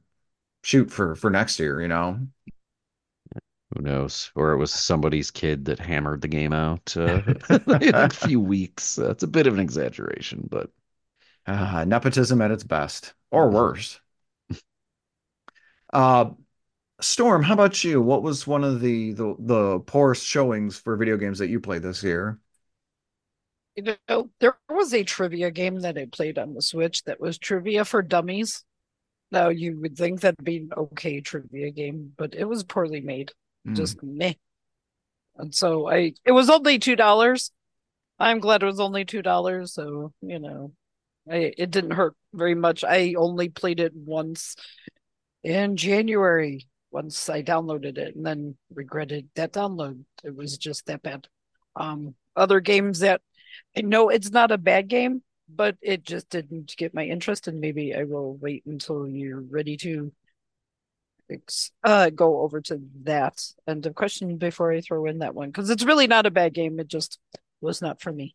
[0.65, 2.21] shoot for for next year, you know.
[3.79, 4.31] Who knows?
[4.35, 7.23] Or it was somebody's kid that hammered the game out uh,
[7.81, 8.97] in a few weeks.
[8.97, 10.71] That's a bit of an exaggeration, but
[11.47, 14.01] Uh, nepotism at its best, or worse.
[15.93, 16.31] Uh,
[17.01, 18.03] Storm, how about you?
[18.03, 21.83] What was one of the the the poorest showings for video games that you played
[21.83, 22.41] this year?
[23.77, 27.39] You know, there was a trivia game that I played on the Switch that was
[27.39, 28.65] trivia for dummies.
[29.33, 33.33] Now you would think that'd be an okay trivia game, but it was poorly made.
[33.65, 33.75] Hmm.
[33.75, 34.35] Just meh.
[35.37, 37.53] And so I it was only two dollars.
[38.19, 40.73] I'm glad it was only two dollars, so you know,
[41.31, 42.85] I it didn't hurt very much.
[42.85, 44.57] I only played it once
[45.45, 50.05] in January once I downloaded it and then regretted that download.
[50.25, 51.29] It was just that bad.
[51.77, 53.21] Um, other games that
[53.77, 57.61] I know it's not a bad game, but it just didn't get my interest, and
[57.61, 60.13] maybe I will wait until you're ready to
[61.85, 65.71] uh, go over to that end of question before I throw in that one because
[65.71, 66.81] it's really not a bad game.
[66.81, 67.19] It just
[67.61, 68.35] was not for me.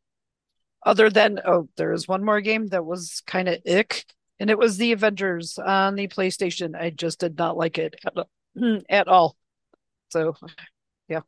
[0.86, 4.06] Other than oh, there is one more game that was kind of ick,
[4.40, 6.80] and it was the Avengers on the PlayStation.
[6.80, 8.28] I just did not like it at,
[8.90, 9.38] at all.
[10.10, 10.36] So,
[11.08, 11.22] yeah.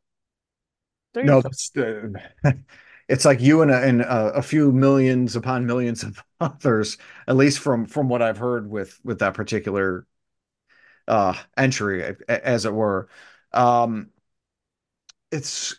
[1.14, 2.10] There no, that's uh,
[3.08, 7.36] it's like you and, a, and a, a, few millions upon millions of others, at
[7.36, 10.06] least from from what I've heard with with that particular
[11.08, 13.08] uh entry, as it were.
[13.52, 14.10] Um,
[15.30, 15.76] it's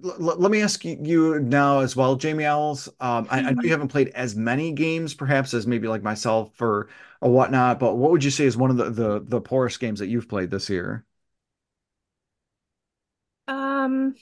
[0.00, 2.88] let me ask you now as well, Jamie Owls.
[3.00, 3.68] Um, I, I, know you mm-hmm.
[3.68, 6.88] haven't played as many games, perhaps, as maybe like myself or
[7.20, 7.78] or whatnot.
[7.78, 10.28] But what would you say is one of the the, the poorest games that you've
[10.28, 11.04] played this year?
[13.48, 14.14] Um,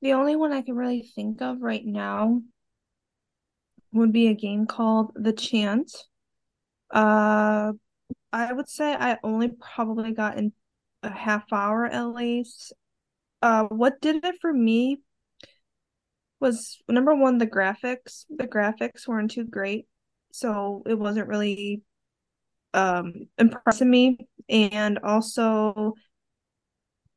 [0.00, 2.42] the only one I can really think of right now
[3.92, 5.92] would be a game called The Chant.
[6.90, 7.72] Uh,
[8.32, 10.52] I would say I only probably got in
[11.02, 12.72] a half hour at least.
[13.42, 15.00] Uh, what did it for me
[16.40, 18.24] was number one, the graphics.
[18.28, 19.86] The graphics weren't too great,
[20.32, 21.82] so it wasn't really
[22.74, 24.18] um impressing me.
[24.48, 25.94] And also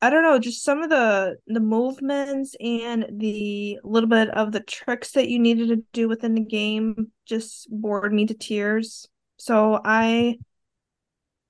[0.01, 4.59] I don't know, just some of the the movements and the little bit of the
[4.59, 9.07] tricks that you needed to do within the game just bored me to tears.
[9.37, 10.37] So I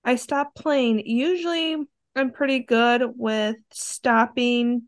[0.05, 1.05] I stop playing.
[1.05, 1.75] Usually
[2.15, 4.83] I'm pretty good with stopping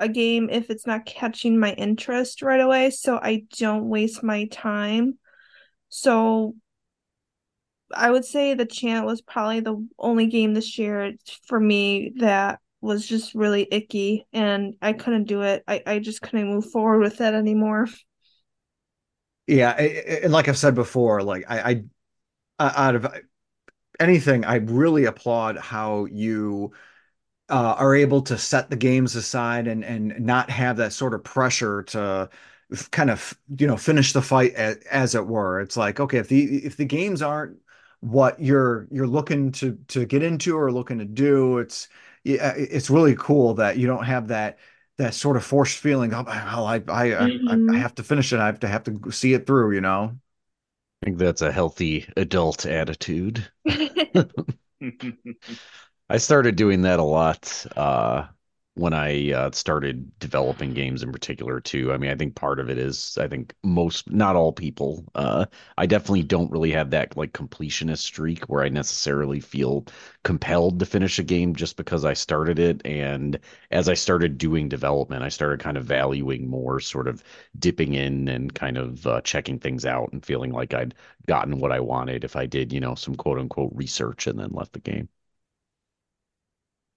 [0.00, 4.46] a game if it's not catching my interest right away so I don't waste my
[4.46, 5.18] time.
[5.88, 6.54] So
[7.94, 11.14] I would say the chant was probably the only game this year
[11.46, 15.64] for me that was just really icky and I couldn't do it.
[15.66, 17.88] I, I just couldn't move forward with that anymore.
[19.46, 21.82] Yeah, and like I've said before, like I,
[22.58, 23.06] I out of
[24.00, 26.72] anything, I really applaud how you
[27.48, 31.24] uh, are able to set the games aside and and not have that sort of
[31.24, 32.28] pressure to
[32.90, 35.60] kind of you know finish the fight as, as it were.
[35.60, 37.58] It's like okay, if the if the games aren't
[38.00, 41.88] what you're you're looking to to get into or looking to do, it's
[42.24, 44.58] yeah, it's really cool that you don't have that
[44.98, 46.12] that sort of forced feeling.
[46.12, 47.70] Oh, well, I I, mm-hmm.
[47.70, 48.40] I I have to finish it.
[48.40, 49.74] I have to have to see it through.
[49.74, 50.18] You know.
[51.02, 53.50] I think that's a healthy adult attitude.
[56.10, 58.26] I started doing that a lot uh,
[58.78, 61.92] when I uh, started developing games in particular too.
[61.92, 65.04] I mean, I think part of it is I think most, not all people.
[65.14, 69.86] Uh, I definitely don't really have that like completionist streak where I necessarily feel
[70.24, 72.80] compelled to finish a game just because I started it.
[72.86, 73.38] And
[73.70, 77.22] as I started doing development, I started kind of valuing more sort of
[77.58, 80.94] dipping in and kind of uh, checking things out and feeling like I'd
[81.26, 84.50] gotten what I wanted if I did, you know, some quote unquote research and then
[84.52, 85.08] left the game.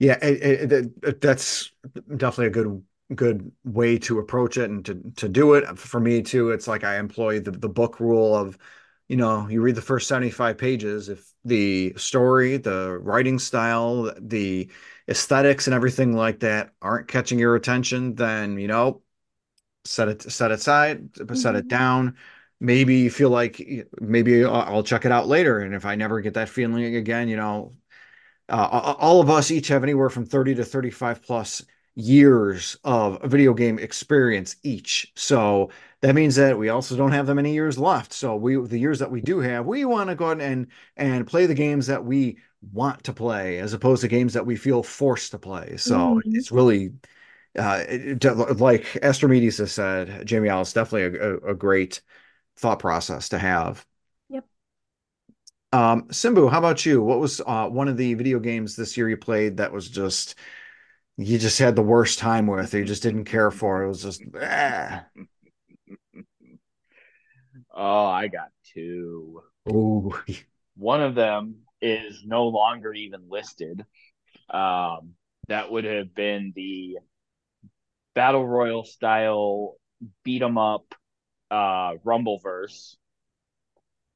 [0.01, 1.71] Yeah, it, it, it, that's
[2.17, 2.83] definitely a good
[3.13, 5.77] good way to approach it and to to do it.
[5.77, 8.57] For me too, it's like I employ the the book rule of,
[9.07, 11.07] you know, you read the first 75 pages.
[11.07, 14.71] If the story, the writing style, the
[15.07, 19.03] aesthetics and everything like that aren't catching your attention, then you know,
[19.85, 21.35] set it set it aside, mm-hmm.
[21.35, 21.67] set it mm-hmm.
[21.69, 22.17] down.
[22.59, 23.61] Maybe you feel like
[24.01, 27.27] maybe I'll, I'll check it out later, and if I never get that feeling again,
[27.29, 27.75] you know,
[28.51, 31.63] uh, all of us each have anywhere from 30 to 35 plus
[31.95, 35.11] years of video game experience each.
[35.15, 35.69] So
[36.01, 38.13] that means that we also don't have that many years left.
[38.13, 41.27] So we the years that we do have, we want to go ahead and and
[41.27, 42.37] play the games that we
[42.73, 45.77] want to play as opposed to games that we feel forced to play.
[45.77, 46.35] So mm-hmm.
[46.35, 46.93] it's really
[47.57, 48.23] uh, it,
[48.59, 52.01] like Astrimedes has said, Jamie Alice, definitely a, a, a great
[52.57, 53.85] thought process to have.
[55.73, 57.01] Um, Simbu, how about you?
[57.01, 60.35] What was uh, one of the video games this year you played that was just
[61.17, 62.73] you just had the worst time with?
[62.73, 63.83] or You just didn't care for.
[63.83, 65.05] It was just ah.
[67.73, 69.41] Oh, I got two.
[69.65, 70.21] Oh,
[70.75, 73.85] one of them is no longer even listed.
[74.49, 75.15] Um,
[75.47, 76.97] that would have been the
[78.13, 79.75] battle royal style
[80.23, 80.93] beat 'em up
[81.51, 82.95] uh Rumbleverse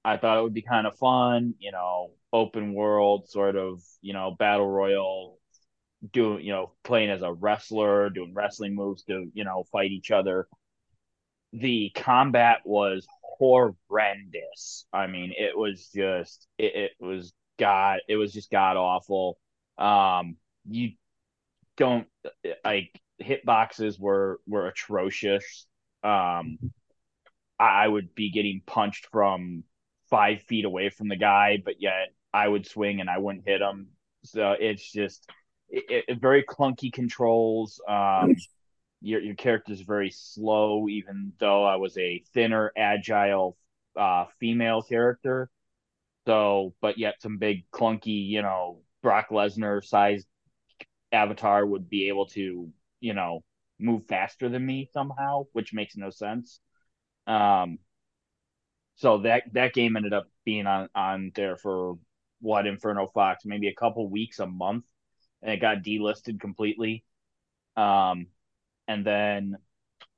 [0.06, 4.14] I thought it would be kind of fun, you know, open world sort of, you
[4.14, 5.39] know, battle royal,
[6.14, 10.12] doing, you know, playing as a wrestler, doing wrestling moves to, you know, fight each
[10.12, 10.47] other.
[11.53, 14.86] The combat was horrendous.
[14.93, 19.39] I mean, it was just, it, it was god, it was just god awful.
[19.80, 20.38] Um,
[20.70, 20.91] you
[21.78, 22.08] don't
[22.64, 25.66] like hitboxes were were atrocious.
[26.03, 26.60] Um,
[27.60, 29.64] I would be getting punched from
[30.10, 33.62] five feet away from the guy, but yet I would swing and I wouldn't hit
[33.62, 33.88] him.
[34.24, 35.30] So it's just
[35.70, 37.82] it, it very clunky controls.
[37.88, 38.36] Um,
[39.01, 43.58] your your character is very slow, even though I was a thinner, agile
[43.95, 45.49] uh, female character.
[46.26, 50.28] So, but yet some big clunky, you know, Brock Lesnar sized
[51.12, 53.43] avatar would be able to, you know,
[53.80, 56.60] move faster than me somehow, which makes no sense.
[57.28, 57.78] Um,
[58.96, 61.98] so that that game ended up being on on there for
[62.41, 64.86] what Inferno Fox, maybe a couple weeks, a month,
[65.41, 67.04] and it got delisted completely.
[67.76, 68.28] Um,
[68.88, 69.58] and then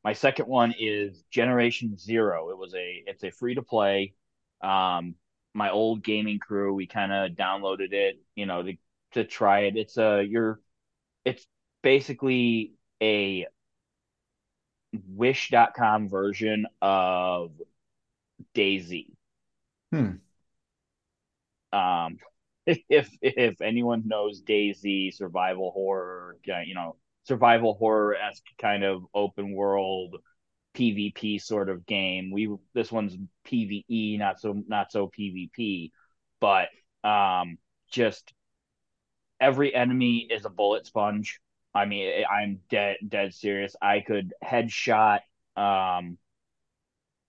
[0.03, 2.49] my second one is Generation Zero.
[2.49, 4.13] It was a it's a free to play.
[4.61, 5.15] Um,
[5.53, 8.73] my old gaming crew, we kind of downloaded it, you know, to
[9.13, 9.77] to try it.
[9.77, 10.59] It's a you're
[11.25, 11.45] it's
[11.81, 13.47] basically a
[15.07, 17.51] wish.com version of
[18.57, 19.07] DayZ.
[19.91, 20.11] Hmm.
[21.71, 22.17] Um,
[22.65, 29.53] if if anyone knows DayZ, survival horror, you know, survival horror esque kind of open
[29.53, 30.17] world
[30.75, 32.31] PvP sort of game.
[32.31, 35.91] We this one's PvE, not so not so PvP,
[36.39, 36.69] but
[37.07, 37.57] um,
[37.91, 38.33] just
[39.39, 41.39] every enemy is a bullet sponge.
[41.73, 43.75] I mean, I'm dead dead serious.
[43.81, 45.19] I could headshot
[45.55, 46.17] um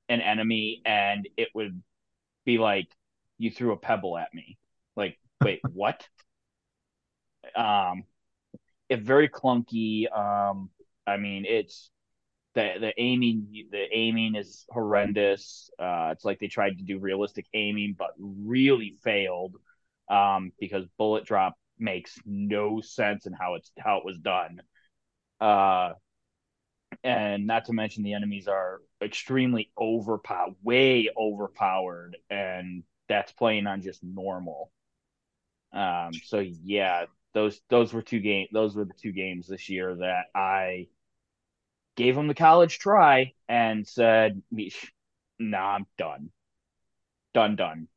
[0.08, 1.82] an enemy and it would
[2.44, 2.88] be like
[3.38, 4.58] you threw a pebble at me.
[4.96, 6.06] Like, wait, what?
[7.56, 8.04] Um
[8.88, 10.06] it's very clunky.
[10.16, 10.70] Um
[11.06, 11.90] I mean, it's
[12.54, 15.70] the the aiming the aiming is horrendous.
[15.78, 19.56] Uh it's like they tried to do realistic aiming but really failed
[20.10, 24.60] um because bullet drop makes no sense in how it's how it was done.
[25.40, 25.92] Uh,
[27.04, 33.82] and not to mention the enemies are extremely overpowered, way overpowered, and that's playing on
[33.82, 34.70] just normal.
[35.72, 39.94] Um, so yeah, those those were two game those were the two games this year
[39.96, 40.88] that I
[41.96, 44.42] gave them the college try and said,
[45.38, 46.30] "Nah, I'm done,
[47.34, 47.88] done, done."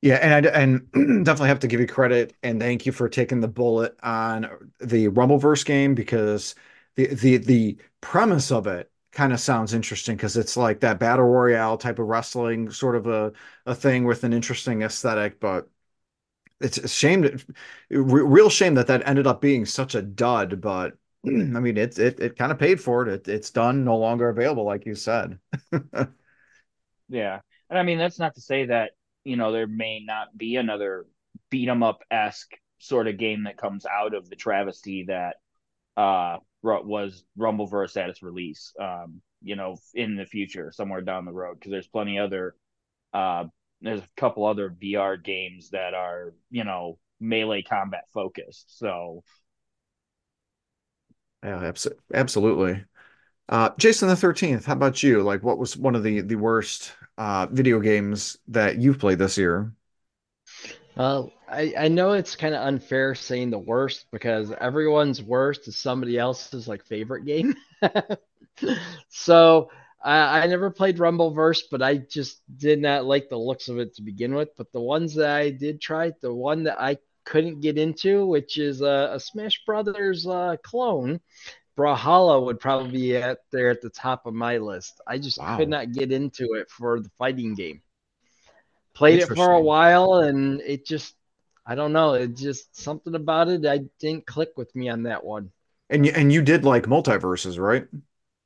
[0.00, 0.92] Yeah, and I and
[1.24, 4.42] definitely have to give you credit and thank you for taking the bullet on
[4.80, 6.54] the Rumbleverse game because
[6.96, 11.26] the the the premise of it kind of sounds interesting because it's like that battle
[11.26, 13.32] royale type of wrestling sort of a
[13.66, 15.68] a thing with an interesting aesthetic, but
[16.60, 17.38] it's a shame,
[17.90, 20.60] real shame that that ended up being such a dud.
[20.60, 20.94] But
[21.26, 23.28] I mean, it it it kind of paid for it.
[23.28, 23.28] it.
[23.28, 25.38] It's done, no longer available, like you said.
[27.08, 27.40] yeah,
[27.70, 28.92] and I mean that's not to say that
[29.24, 31.06] you know there may not be another
[31.50, 35.36] beat 'em up esque sort of game that comes out of the travesty that
[35.98, 38.72] uh was Rumbleverse at its release.
[38.80, 42.56] Um, you know, in the future, somewhere down the road, because there's plenty other
[43.12, 43.44] uh
[43.80, 48.78] there's a couple other VR games that are, you know, melee combat focused.
[48.78, 49.22] So
[51.42, 51.72] yeah,
[52.12, 52.84] absolutely.
[53.48, 55.22] Uh, Jason the 13th, how about you?
[55.22, 59.38] Like what was one of the the worst uh, video games that you've played this
[59.38, 59.72] year?
[60.96, 65.76] Uh, I, I know it's kind of unfair saying the worst because everyone's worst is
[65.76, 67.54] somebody else's like favorite game.
[69.08, 69.70] so
[70.02, 73.94] I, I never played Rumbleverse, but I just did not like the looks of it
[73.96, 74.50] to begin with.
[74.56, 78.58] But the ones that I did try, the one that I couldn't get into, which
[78.58, 81.20] is a, a Smash Brothers uh, clone,
[81.76, 85.00] Brawlhalla would probably be at there at the top of my list.
[85.06, 85.56] I just wow.
[85.56, 87.82] could not get into it for the fighting game.
[88.94, 91.14] Played it for a while and it just
[91.68, 95.22] I don't know, it just something about it I didn't click with me on that
[95.22, 95.50] one.
[95.90, 97.86] And you, and you did like MultiVersus, right?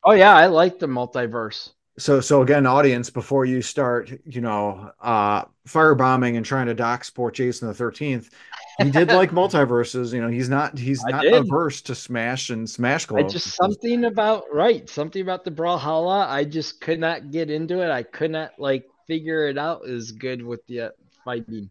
[0.05, 1.71] Oh yeah, I like the multiverse.
[1.99, 7.05] So so again, audience, before you start, you know, uh firebombing and trying to dock
[7.05, 8.31] sport Jason the thirteenth,
[8.79, 10.13] he did like MultiVersus.
[10.13, 14.45] You know, he's not he's not averse to smash and smash I just something about
[14.53, 16.27] right, something about the Brawlhalla.
[16.27, 17.91] I just could not get into it.
[17.91, 20.91] I could not like figure it out as good with the uh,
[21.25, 21.71] fighting.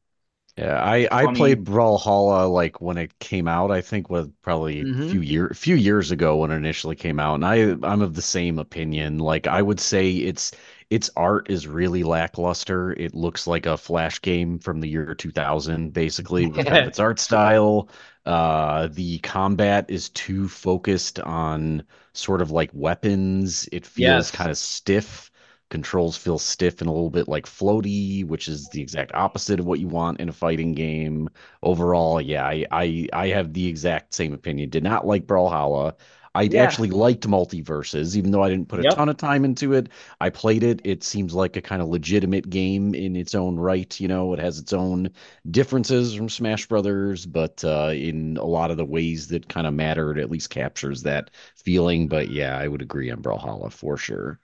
[0.57, 3.71] Yeah, I I played Brawlhalla like when it came out.
[3.71, 5.03] I think was probably mm-hmm.
[5.03, 8.15] a few year few years ago when it initially came out, and I I'm of
[8.15, 9.19] the same opinion.
[9.19, 10.51] Like I would say it's
[10.89, 12.91] its art is really lackluster.
[12.91, 16.99] It looks like a flash game from the year 2000, basically, with kind of its
[16.99, 17.87] art style.
[18.25, 23.69] Uh, the combat is too focused on sort of like weapons.
[23.71, 24.31] It feels yes.
[24.31, 25.30] kind of stiff
[25.71, 29.65] controls feel stiff and a little bit like floaty, which is the exact opposite of
[29.65, 31.29] what you want in a fighting game.
[31.63, 34.69] Overall, yeah, I I, I have the exact same opinion.
[34.69, 35.95] Did not like Brawlhalla.
[36.33, 36.57] I Yeah.
[36.57, 38.85] actually liked MultiVersus, even though I didn't put a Yep.
[38.85, 39.89] ton of time into it.
[40.21, 40.79] I played it.
[40.85, 43.99] It seems like a kind of legitimate game in its own right.
[43.99, 45.09] You know, it has its own
[45.49, 49.73] differences from Smash Brothers, but uh, in a lot of the ways that kind of
[49.73, 52.07] matter, it at least captures that feeling.
[52.07, 54.39] But yeah, I would agree on Brawlhalla for sure.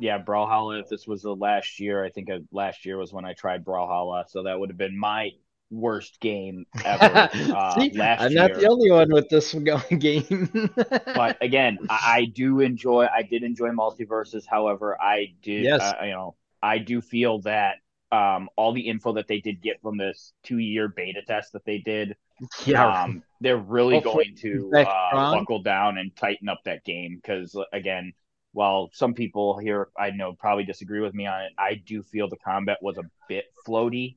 [0.00, 0.80] Yeah, Brawlhalla.
[0.80, 3.64] If this was the last year, I think uh, last year was when I tried
[3.64, 5.30] Brawlhalla, so that would have been my
[5.70, 8.48] worst game ever uh, See, last I'm year.
[8.48, 10.70] not the only one with this going game.
[10.74, 13.06] but again, I, I do enjoy.
[13.14, 14.44] I did enjoy MultiVersus.
[14.46, 15.64] However, I did.
[15.64, 15.80] Yes.
[15.80, 17.76] Uh, you know, I do feel that
[18.12, 21.78] um, all the info that they did get from this two-year beta test that they
[21.78, 22.16] did,
[22.64, 27.16] yeah, um, they're really Hopefully going to uh, buckle down and tighten up that game
[27.16, 28.12] because again.
[28.52, 32.28] While some people here I know probably disagree with me on it, I do feel
[32.28, 34.16] the combat was a bit floaty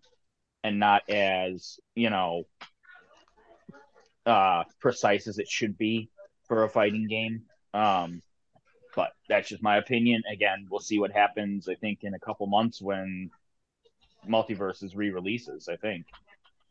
[0.64, 2.46] and not as, you know,
[4.26, 6.10] uh precise as it should be
[6.48, 7.44] for a fighting game.
[7.74, 8.22] Um
[8.96, 10.22] but that's just my opinion.
[10.32, 13.30] Again, we'll see what happens I think in a couple months when
[14.28, 16.06] MultiVersus re-releases, I think.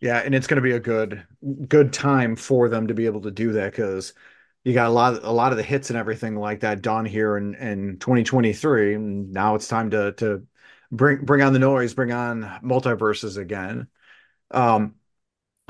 [0.01, 1.23] Yeah, and it's going to be a good
[1.69, 4.15] good time for them to be able to do that because
[4.65, 7.37] you got a lot a lot of the hits and everything like that done here
[7.37, 10.47] in in 2023, and now it's time to to
[10.91, 13.89] bring bring on the noise, bring on MultiVersus again.
[14.51, 14.97] Um,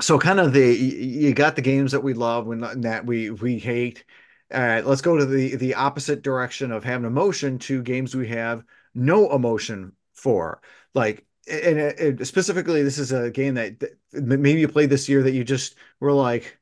[0.01, 3.59] so kind of the you got the games that we love and that we we
[3.59, 4.03] hate.
[4.51, 8.63] Uh, let's go to the the opposite direction of having emotion to games we have
[8.93, 10.61] no emotion for.
[10.93, 13.81] Like, and it, it- specifically, this is a game that
[14.11, 16.57] maybe you played this year that you just were like,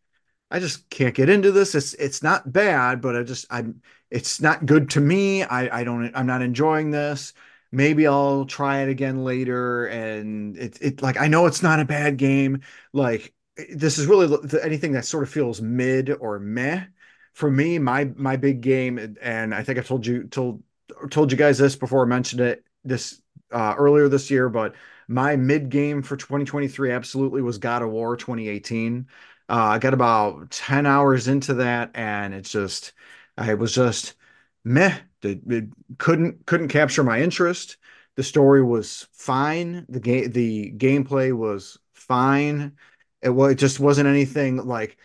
[0.52, 1.76] I just can't get into this.
[1.76, 5.43] It's it's not bad, but I just I'm it's not good to me.
[5.43, 7.34] I I don't I'm not enjoying this.
[7.72, 9.88] Maybe I'll try it again later.
[9.88, 12.62] And it it like I know it's not a bad game.
[12.93, 13.34] Like
[13.74, 16.86] this is really anything that sort of feels mid or meh
[17.34, 17.80] for me.
[17.80, 20.64] My my big game, and I think I've told you told
[21.10, 23.22] told you guys this before I mentioned it this
[23.52, 24.76] uh, earlier this year, but
[25.08, 29.08] my mid game for 2023 absolutely was God of War 2018.
[29.52, 32.93] Uh, I got about 10 hours into that and it's just
[33.38, 34.16] I was just
[34.64, 34.97] meh.
[35.24, 35.66] It, it
[35.99, 37.78] couldn't couldn't capture my interest.
[38.16, 39.86] The story was fine.
[39.89, 42.78] The game the gameplay was fine.
[43.22, 44.97] It was it just wasn't anything like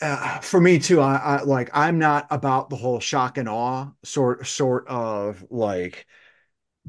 [0.00, 1.00] uh, for me too.
[1.00, 6.06] I, I like I'm not about the whole shock and awe sort sort of like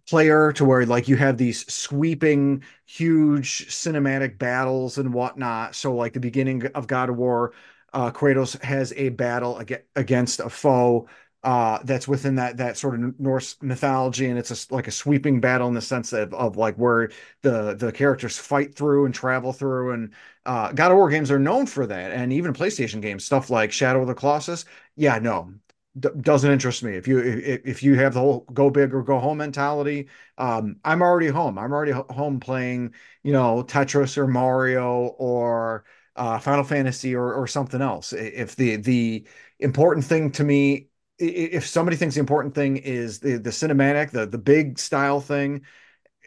[0.07, 5.75] player to where like you have these sweeping huge cinematic battles and whatnot.
[5.75, 7.53] So like the beginning of god of war
[7.93, 11.07] uh kratos has a battle ag- against a foe
[11.43, 14.27] uh that's within that that sort of norse mythology.
[14.27, 17.09] And it's a, like a sweeping battle in the sense of, of like where
[17.41, 19.91] the the characters fight through and travel through.
[19.93, 20.13] And
[20.45, 22.11] uh god of war games are known for that.
[22.11, 24.65] And even playstation games stuff like shadow of the colossus.
[24.95, 25.53] Yeah no
[25.99, 26.95] d- doesn't interest me.
[26.95, 30.77] If you if, if you have the whole go big or go home mentality, um,
[30.83, 31.57] I'm already home.
[31.57, 32.93] I'm already ho- home playing,
[33.23, 35.85] you know, Tetris or Mario or
[36.15, 38.13] uh, Final Fantasy or or something else.
[38.13, 39.27] If the the
[39.59, 40.89] important thing to me,
[41.19, 45.63] if somebody thinks the important thing is the the cinematic, the the big style thing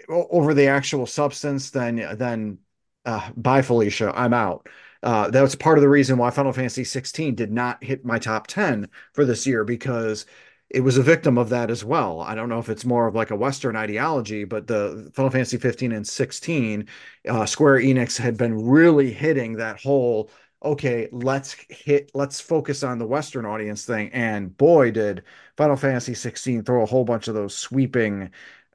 [0.08, 2.58] over the actual substance, then then
[3.04, 4.68] uh, bye Felicia, I'm out.
[5.03, 8.18] Uh, that was part of the reason why Final Fantasy 16 did not hit my
[8.18, 10.26] top 10 for this year because
[10.68, 12.20] it was a victim of that as well.
[12.20, 15.57] I don't know if it's more of like a Western ideology, but the Final Fantasy
[15.57, 16.86] 15 and 16,
[17.28, 20.30] uh, Square Enix had been really hitting that whole
[20.62, 24.11] okay, let's hit, let's focus on the Western audience thing.
[24.12, 25.22] And boy, did
[25.57, 28.30] Final Fantasy 16 throw a whole bunch of those sweeping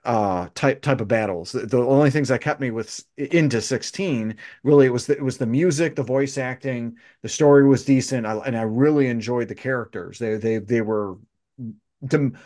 [0.05, 1.51] uh type type of battles.
[1.51, 5.23] The, the only things that kept me with into 16 really it was the, it
[5.23, 9.47] was the music, the voice acting, the story was decent, I, and I really enjoyed
[9.47, 10.19] the characters.
[10.19, 11.17] They they they were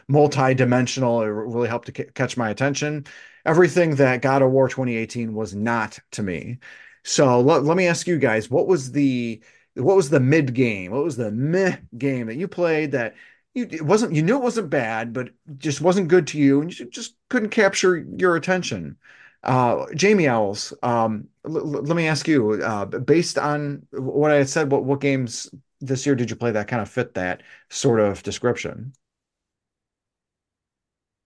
[0.07, 1.21] multi-dimensional.
[1.21, 3.05] It really helped to ca- catch my attention.
[3.45, 6.59] Everything that God of War 2018 was not to me.
[7.03, 9.41] So let, let me ask you guys, what was the
[9.75, 10.91] what was the mid game?
[10.91, 13.15] What was the meh game that you played that
[13.53, 16.77] you it wasn't you knew it wasn't bad, but just wasn't good to you, and
[16.79, 18.97] you just couldn't capture your attention?
[19.43, 24.35] Uh, Jamie Owls, um, l- l- let me ask you, uh, based on what I
[24.35, 25.49] had said, what what games
[25.81, 28.93] this year did you play that kind of fit that sort of description?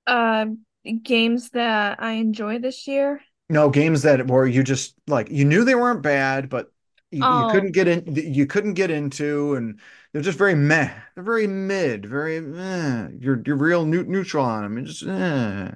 [0.07, 0.65] Um,
[1.03, 3.21] games that I enjoy this year.
[3.49, 6.71] No, games that were you just like you knew they weren't bad, but
[7.13, 7.47] you, Oh.
[7.47, 9.79] you couldn't get in you couldn't get into and
[10.11, 13.09] they're just very meh they're very mid very meh.
[13.19, 15.71] you're you're real new, neutral on them and just eh.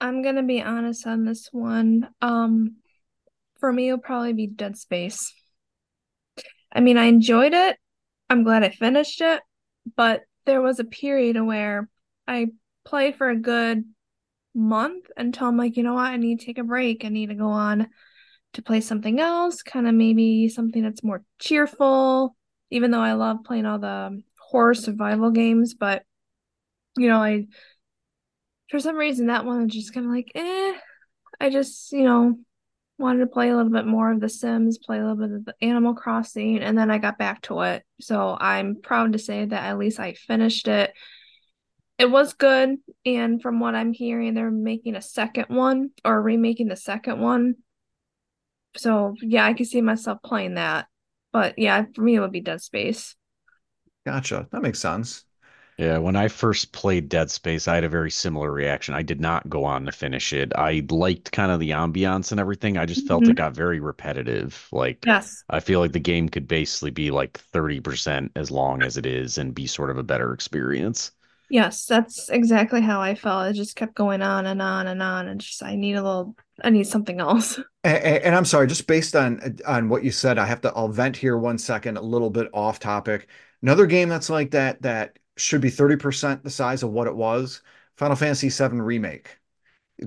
[0.00, 2.08] I'm gonna be honest on this one.
[2.22, 2.76] Um,
[3.58, 5.34] for me, it'll probably be Dead Space.
[6.72, 7.76] I mean, I enjoyed it.
[8.30, 9.40] I'm glad I finished it,
[9.96, 11.88] but there was a period where
[12.26, 12.48] I
[12.84, 13.84] played for a good
[14.54, 17.04] month until I'm like, you know what, I need to take a break.
[17.04, 17.88] I need to go on
[18.54, 22.36] to play something else, kind of maybe something that's more cheerful,
[22.70, 26.02] even though I love playing all the horror survival games, but
[26.96, 27.46] you know, I
[28.70, 30.74] for some reason that one was just kind of like, eh.
[31.40, 32.38] I just, you know,
[32.98, 35.44] wanted to play a little bit more of The Sims, play a little bit of
[35.44, 37.84] the Animal Crossing, and then I got back to it.
[38.00, 40.92] So I'm proud to say that at least I finished it.
[41.98, 46.68] It was good, and from what I'm hearing, they're making a second one or remaking
[46.68, 47.56] the second one.
[48.78, 50.86] So yeah, I can see myself playing that.
[51.32, 53.16] But yeah, for me it would be Dead Space.
[54.06, 55.24] gotcha that makes sense
[55.78, 58.94] Yeah, when I first played Dead Space, I had a very similar reaction.
[58.94, 60.52] I did not go on to finish it.
[60.56, 62.78] I liked kind of the ambiance and everything.
[62.78, 63.30] I just felt Mhm.
[63.30, 64.68] it got very repetitive.
[64.72, 65.44] Like, Yes.
[65.50, 69.38] I feel like the game could basically be like 30% as long as it is
[69.38, 71.12] and be sort of a better experience.
[71.50, 73.48] Yes, that's exactly how I felt.
[73.48, 76.36] It just kept going on and on and on, and just I need a little,
[76.62, 77.58] I need something else.
[77.84, 80.88] and, and I'm sorry just based on on what you said I have to I'll
[80.88, 83.28] vent here one second a little bit off topic
[83.62, 87.62] another game that's like that that should be 30% the size of what it was
[87.96, 89.38] Final Fantasy VII Remake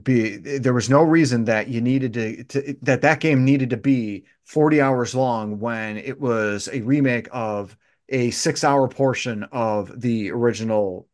[0.04, 3.78] be there was no reason that you needed to, to that that game needed to
[3.78, 7.78] be 40 hours long when it was a remake of
[8.10, 11.08] a six hour portion of the original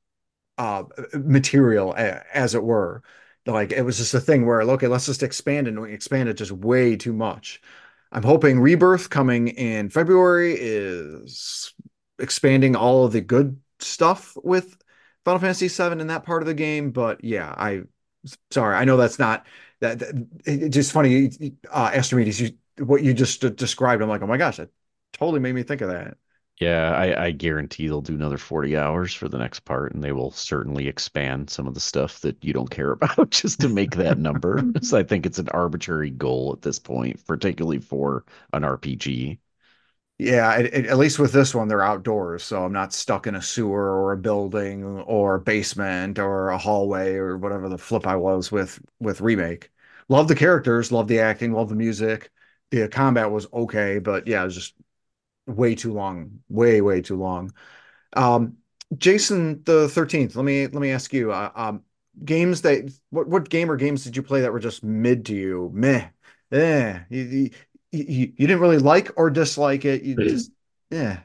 [0.57, 0.83] uh
[1.13, 3.03] material as it were.
[3.45, 6.35] Like it was just a thing where okay let's just expand and we expand it
[6.35, 7.61] just way too much.
[8.11, 11.73] I'm hoping rebirth coming in february is
[12.19, 14.77] expanding all of the good stuff with
[15.25, 17.81] final fantasy 7 in that part of the game but yeah i
[18.51, 19.45] sorry i know that's not
[19.81, 21.31] that, that it's just funny
[21.69, 24.69] uh Astrimedes, you what you just described i'm like oh my gosh that
[25.13, 26.17] totally made me think of that
[26.59, 30.11] Yeah, I, I guarantee they'll do another 40 hours for the next part, and they
[30.11, 33.95] will certainly expand some of the stuff that you don't care about just to make
[33.95, 34.67] that number.
[34.81, 39.39] So I think it's an arbitrary goal at this point, particularly for an RPG.
[40.19, 43.35] Yeah, it, it- at least with this one, they're outdoors, so I'm not stuck in
[43.35, 48.07] a sewer or a building or a basement or a hallway or whatever the flip
[48.07, 49.69] I was with with remake.
[50.09, 52.31] Love the characters, love the acting, love the music.
[52.71, 54.73] The combat was okay, but yeah, it was just
[55.47, 57.51] way too long, way way too long.
[58.13, 58.57] Um,
[58.97, 61.83] Jason the 13th, let me let me ask you, uh, um,
[62.23, 65.35] games that what what game or games did you play that were just mid to
[65.35, 65.71] you?
[65.73, 66.07] Meh,
[66.51, 67.49] eh, you, you,
[67.91, 70.03] you, you didn't really like or dislike it.
[70.03, 70.51] You just,
[70.89, 71.19] yeah.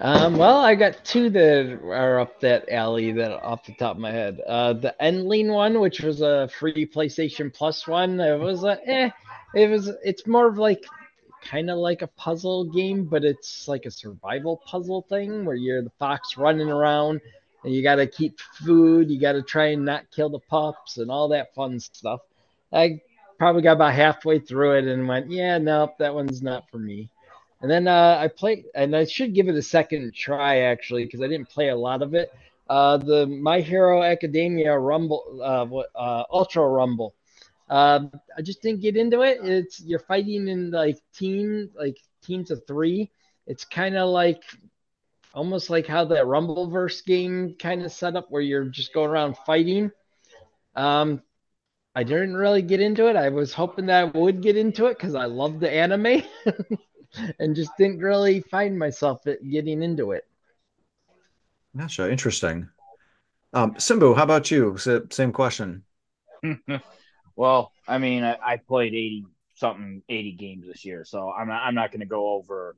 [0.00, 4.02] Um, well, I got two that are up that alley that off the top of
[4.02, 4.40] my head.
[4.46, 9.10] Uh, the Endling one, which was a free PlayStation Plus one, it was a eh.
[9.54, 9.92] It was.
[10.04, 10.84] It's more of like
[11.44, 15.82] kind of like a puzzle game, but it's like a survival puzzle thing where you're
[15.82, 17.20] the fox running around
[17.62, 19.10] and you got to keep food.
[19.10, 22.20] You got to try and not kill the pups and all that fun stuff.
[22.72, 23.00] I
[23.38, 27.10] probably got about halfway through it and went, yeah, nope, that one's not for me.
[27.60, 31.22] And then uh, I played, and I should give it a second try actually because
[31.22, 32.32] I didn't play a lot of it.
[32.68, 37.14] Uh, the My Hero Academia Rumble, uh, uh, Ultra Rumble.
[37.68, 39.38] Um, I just didn't get into it.
[39.42, 43.10] It's you're fighting in like team, like teams of three.
[43.46, 44.42] It's kind of like
[45.34, 49.36] almost like how that Rumbleverse game kind of set up, where you're just going around
[49.46, 49.90] fighting.
[50.76, 51.22] Um,
[51.94, 53.16] I didn't really get into it.
[53.16, 56.22] I was hoping that I would get into it because I love the anime,
[57.38, 60.26] and just didn't really find myself getting into it.
[61.76, 62.10] Gotcha.
[62.10, 62.68] Interesting.
[63.52, 64.76] Um, Simbu, how about you?
[64.76, 65.84] Sa- Same question.
[67.36, 69.26] well, I mean, I, I played eighty
[69.56, 72.76] something, eighty games this year, so I'm not, I'm not going to go over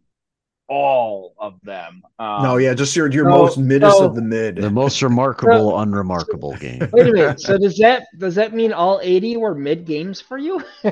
[0.68, 2.02] all of them.
[2.18, 4.06] Um, No, yeah, just your your no, most middest no.
[4.06, 4.56] of the mid.
[4.56, 6.88] The most remarkable, unremarkable game.
[6.92, 7.40] Wait a minute.
[7.40, 10.62] So does that does that mean all 80 were mid games for you?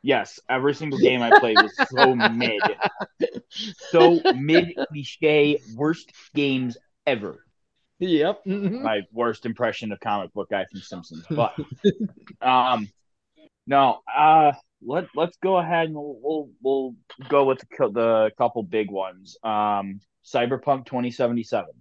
[0.00, 2.60] Yes, every single game I played was so mid,
[3.90, 7.44] so mid cliche, worst games ever.
[7.98, 8.44] Yep.
[8.46, 8.82] mhm.
[8.82, 11.24] my worst impression of comic book guy from Simpsons.
[11.28, 11.54] But
[12.40, 12.88] um,
[13.66, 16.94] no, uh, let let's go ahead and we'll we'll, we'll
[17.28, 19.36] go with the, the couple big ones.
[19.42, 21.72] Um, Cyberpunk twenty seventy seven.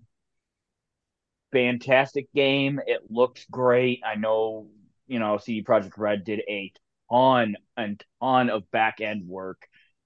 [1.52, 2.80] Fantastic game.
[2.86, 4.02] It looks great.
[4.06, 4.68] I know
[5.08, 6.72] you know CD Projekt Red did a
[7.12, 9.62] ton and ton of back end work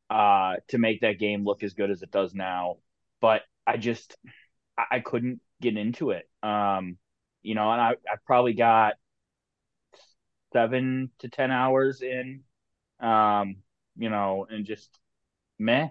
[0.10, 2.78] uh, to make that game look as good as it does now.
[3.22, 4.16] But I just
[4.78, 6.30] I couldn't get into it.
[6.44, 6.98] Um,
[7.44, 8.96] you know, and I, I probably got
[10.54, 12.44] seven to ten hours in.
[13.00, 13.58] Um,
[13.98, 15.00] you know, and just
[15.60, 15.90] meh.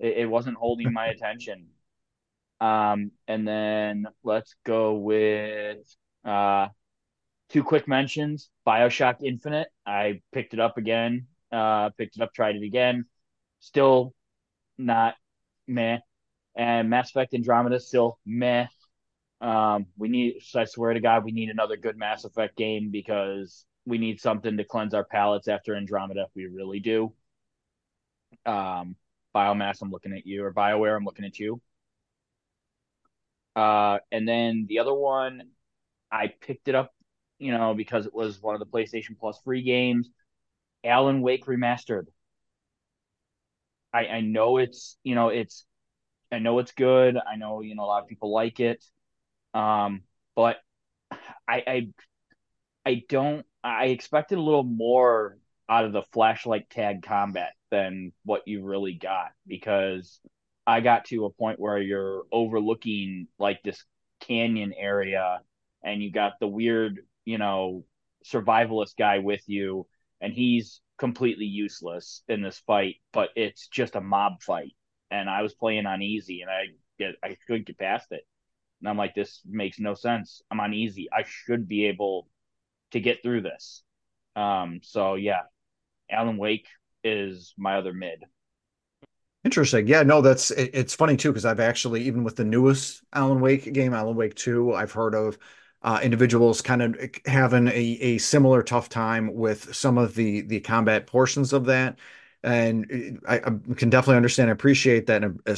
[0.00, 1.68] It, it wasn't holding my attention.
[2.60, 5.78] Um, and then let's go with
[6.24, 6.68] uh
[7.50, 8.50] two quick mentions.
[8.66, 9.68] Bioshock Infinite.
[9.86, 11.26] I picked it up again.
[11.52, 13.06] Uh picked it up, tried it again.
[13.60, 14.14] Still
[14.78, 15.16] not
[15.68, 16.00] meh.
[16.54, 18.66] And Mass Effect Andromeda still meh.
[19.40, 20.42] Um, we need.
[20.42, 24.20] So I swear to God, we need another good Mass Effect game because we need
[24.20, 26.26] something to cleanse our palates after Andromeda.
[26.34, 27.12] We really do.
[28.46, 28.96] Um,
[29.34, 31.60] Biomass, I'm looking at you, or Bioware, I'm looking at you.
[33.54, 35.50] Uh, and then the other one,
[36.10, 36.94] I picked it up,
[37.38, 40.10] you know, because it was one of the PlayStation Plus free games.
[40.84, 42.06] Alan Wake Remastered.
[43.92, 45.64] I I know it's you know it's
[46.32, 47.16] I know it's good.
[47.16, 48.84] I know you know a lot of people like it.
[49.54, 50.02] Um,
[50.36, 50.58] but
[51.48, 51.88] I I
[52.86, 58.46] I don't I expected a little more out of the flashlight tag combat than what
[58.46, 60.20] you really got because
[60.66, 63.84] I got to a point where you're overlooking like this
[64.20, 65.40] canyon area
[65.82, 67.84] and you got the weird, you know,
[68.24, 69.86] survivalist guy with you
[70.20, 74.72] and he's completely useless in this fight, but it's just a mob fight.
[75.12, 76.66] And I was playing on easy and I
[76.98, 78.26] get I couldn't get past it.
[78.80, 80.42] And I'm like, this makes no sense.
[80.50, 81.08] I'm on easy.
[81.12, 82.28] I should be able
[82.92, 83.82] to get through this.
[84.34, 85.42] Um, so yeah,
[86.10, 86.66] Alan Wake
[87.04, 88.24] is my other mid.
[89.44, 89.88] Interesting.
[89.88, 93.40] Yeah, no, that's it, it's funny too because I've actually even with the newest Alan
[93.40, 95.36] Wake game, Alan Wake 2, I've heard of
[95.82, 96.96] uh, individuals kind of
[97.26, 101.98] having a, a similar tough time with some of the the combat portions of that.
[102.44, 105.56] And I, I can definitely understand and appreciate that and, uh,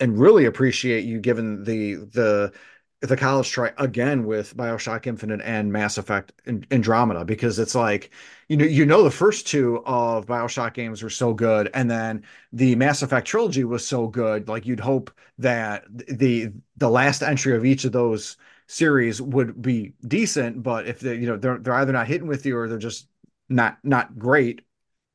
[0.00, 2.52] and really appreciate you given the the
[3.00, 6.32] the college try again with Bioshock Infinite and Mass Effect
[6.70, 8.10] Andromeda because it's like
[8.48, 12.24] you know you know the first two of Bioshock games were so good and then
[12.52, 17.54] the Mass Effect trilogy was so good like you'd hope that the the last entry
[17.54, 21.74] of each of those series would be decent but if they you know they're they're
[21.74, 23.08] either not hitting with you or they're just
[23.48, 24.62] not not great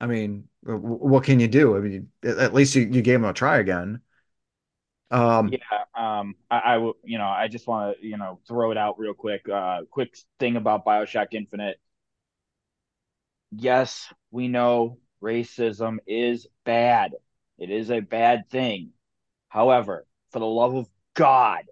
[0.01, 3.33] I mean what can you do I mean at least you, you gave them a
[3.33, 4.01] try again
[5.11, 5.57] um, yeah,
[5.93, 6.93] um, I, I will.
[7.03, 9.47] You know, I just want to you know throw it out real quick.
[9.47, 11.79] Uh, quick thing about Bioshock Infinite.
[13.51, 17.11] Yes, we know racism is bad.
[17.57, 18.91] It is a bad thing.
[19.49, 21.65] However, for the love of God,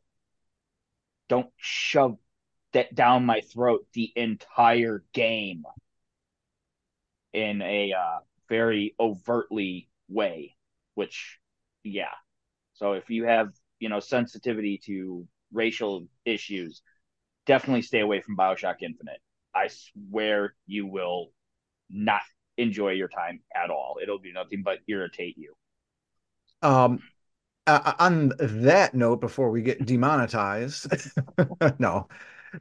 [1.29, 2.17] don't shove
[2.73, 5.63] that down my throat the entire game
[7.33, 10.55] in a uh, very overtly way.
[10.95, 11.39] Which,
[11.83, 12.13] yeah,
[12.73, 13.49] so if you have,
[13.79, 16.81] you know, sensitivity to racial issues,
[17.45, 19.19] definitely stay away from BioShock Infinite.
[19.55, 21.31] I swear you will
[21.89, 22.21] not
[22.57, 23.99] enjoy your time at all.
[24.01, 25.53] It'll do nothing but irritate you.
[26.61, 27.01] Um
[27.67, 30.87] uh, on that note before we get demonetized
[31.79, 32.07] no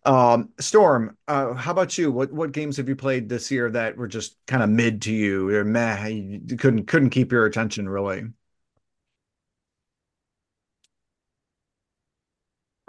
[0.04, 3.96] um storm uh how about you what what games have you played this year that
[3.96, 7.88] were just kind of mid to you or meh you couldn't couldn't keep your attention
[7.88, 8.24] really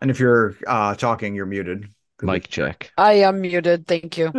[0.02, 1.90] And if you're uh, talking, you're muted.
[2.22, 2.92] Mic check.
[2.98, 3.88] I am muted.
[3.88, 4.32] Thank you.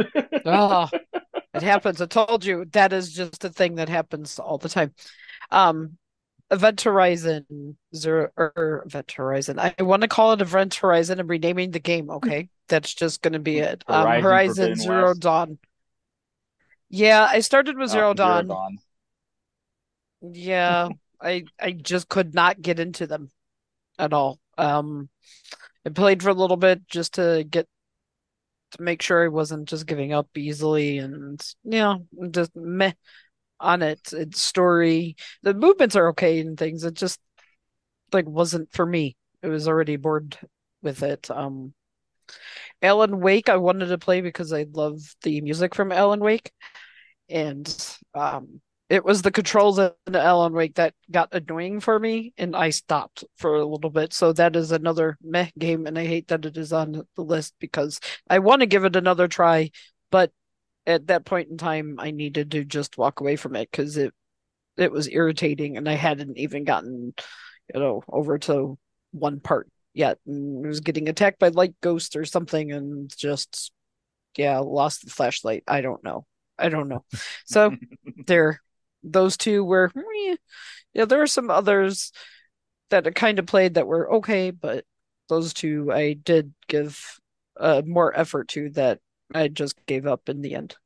[0.45, 0.89] oh,
[1.55, 2.01] it happens.
[2.01, 4.93] I told you that is just a thing that happens all the time.
[5.51, 5.97] Um,
[6.51, 9.59] Event Horizon Zero or Event Horizon.
[9.59, 11.21] I want to call it Event Horizon.
[11.21, 12.11] I'm renaming the game.
[12.11, 13.85] Okay, that's just going to be it.
[13.87, 15.21] Um, Horizon, Horizon Zero West.
[15.21, 15.59] Dawn.
[16.89, 18.47] Yeah, I started with oh, Zero, Dawn.
[18.47, 18.79] Zero Dawn.
[20.33, 20.89] Yeah,
[21.21, 23.31] I I just could not get into them
[23.99, 24.41] at all.
[24.59, 25.09] Um,
[25.87, 27.69] I played for a little bit just to get
[28.73, 32.93] to make sure I wasn't just giving up easily and you know just meh
[33.61, 34.13] on it.
[34.13, 35.17] It's story.
[35.43, 36.85] The movements are okay and things.
[36.85, 37.21] It just
[38.13, 39.17] like wasn't for me.
[39.43, 40.39] It was already bored
[40.83, 41.31] with it.
[41.31, 41.75] Um
[42.83, 46.53] Alan Wake I wanted to play because I love the music from Alan Wake.
[47.29, 47.69] And
[48.15, 52.71] um it was the controls in Alan Wake that got annoying for me, and I
[52.71, 54.13] stopped for a little bit.
[54.13, 57.55] So that is another meh game, and I hate that it is on the list
[57.61, 59.71] because I want to give it another try,
[60.11, 60.33] but
[60.87, 64.15] at that point in time, I needed to just walk away from it because it
[64.77, 67.15] it was irritating, and I hadn't even gotten
[67.75, 68.79] you know over to
[69.13, 73.73] one part yet, and I was getting attacked by light ghosts or something, and just
[74.37, 75.65] yeah, lost the flashlight.
[75.67, 76.27] I don't know.
[76.59, 77.05] I don't know.
[77.47, 77.75] So
[78.27, 78.61] there,
[79.03, 79.91] those two were,
[80.93, 82.13] yeah, there are some others
[82.91, 84.85] that I kind of played that were okay, but
[85.29, 87.19] those two I did give
[87.59, 88.99] uh, more effort to that
[89.35, 90.77] I just gave up in the end.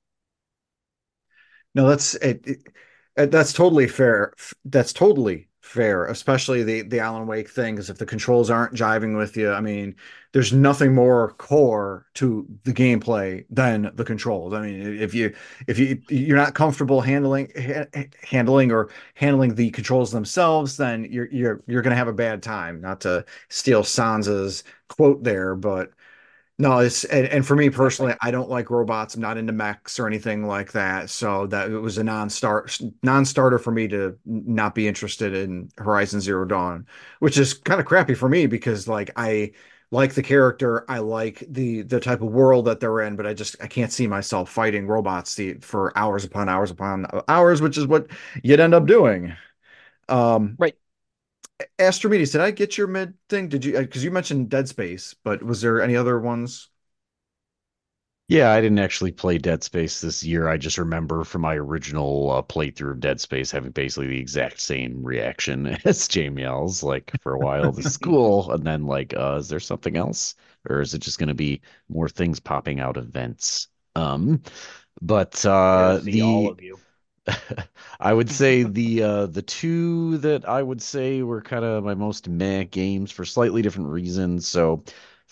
[1.75, 2.69] No, that's it, it,
[3.17, 4.33] uh, that's totally fair.
[4.65, 7.75] That's totally fair, especially the the Alan Wake thing.
[7.75, 9.97] Because if the controls aren't jiving with you, I mean,
[10.33, 14.53] there's nothing more core to the gameplay than the controls.
[14.53, 15.35] I mean, if you
[15.67, 17.87] if you you're not comfortable handling ha
[18.23, 22.81] handling or handling the controls themselves, then you're you're you're gonna have a bad time.
[22.81, 25.91] Not to steal Sansa's quote there, but
[26.57, 29.15] no, it's and, and for me personally, I don't like robots.
[29.17, 31.11] I'm not into mechs or anything like that.
[31.11, 36.21] So that it was a non-start non-starter for me to not be interested in Horizon
[36.21, 36.87] Zero Dawn,
[37.19, 39.53] which is kind of crappy for me because like I
[39.91, 43.35] like the character, I like the the type of world that they're in, but I
[43.35, 47.77] just I can't see myself fighting robots the, for hours upon hours upon hours, which
[47.79, 48.07] is what
[48.45, 49.35] you'd end up doing.
[50.09, 50.77] Um, right.
[51.79, 53.49] Astrimedes, did I get your mid thing?
[53.49, 53.79] Did you?
[53.79, 56.69] Because you mentioned Dead Space, but was there any other ones?
[58.27, 60.49] Yeah, I didn't actually play Dead Space this year.
[60.49, 64.61] I just remember from my original uh, playthrough of Dead Space having basically the exact
[64.61, 66.83] same reaction as Jamie's.
[66.83, 70.35] Like for a while, this is cool, and then like, uh, is there something else,
[70.71, 73.69] or is it just going to be more things popping out of vents?
[73.95, 74.43] Um,
[75.03, 76.79] but uh, the all of you.
[78.01, 81.95] I would say the uh, the two that I would say were kind of my
[81.95, 84.47] most meh games for slightly different reasons.
[84.47, 84.85] So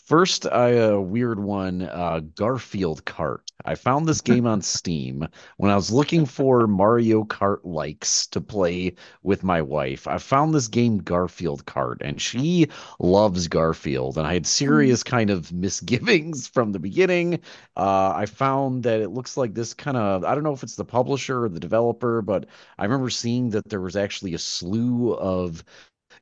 [0.05, 3.39] First, I a weird one, uh, Garfield Kart.
[3.65, 5.29] I found this game on Steam
[5.59, 10.09] when I was looking for Mario Kart likes to play with my wife.
[10.09, 12.67] I found this game Garfield Kart, and she
[12.99, 17.35] loves Garfield, and I had serious kind of misgivings from the beginning.
[17.77, 20.77] Uh, I found that it looks like this kind of I don't know if it's
[20.77, 22.47] the publisher or the developer, but
[22.77, 25.63] I remember seeing that there was actually a slew of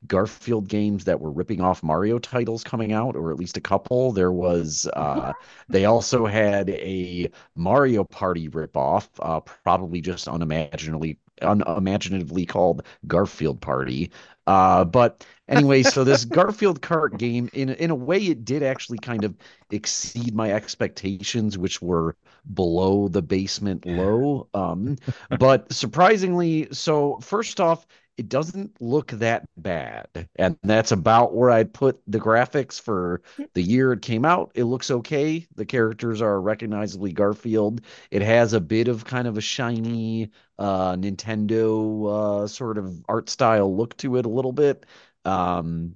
[0.07, 4.11] Garfield games that were ripping off Mario titles coming out, or at least a couple.
[4.11, 5.33] There was, uh,
[5.69, 14.11] they also had a Mario Party ripoff, uh, probably just unimaginably unimaginatively called Garfield Party.
[14.47, 18.99] Uh, but anyway, so this Garfield Kart game, in in a way, it did actually
[18.99, 19.35] kind of
[19.69, 22.15] exceed my expectations, which were
[22.53, 24.47] below the basement low.
[24.53, 24.97] Um,
[25.29, 27.85] but surprisingly, so first off,
[28.17, 30.29] it doesn't look that bad.
[30.35, 33.21] And that's about where I'd put the graphics for
[33.53, 34.51] the year it came out.
[34.55, 35.47] It looks okay.
[35.55, 37.81] The characters are recognizably Garfield.
[38.11, 43.29] It has a bit of kind of a shiny uh, Nintendo uh, sort of art
[43.29, 44.85] style look to it a little bit.
[45.25, 45.95] Um,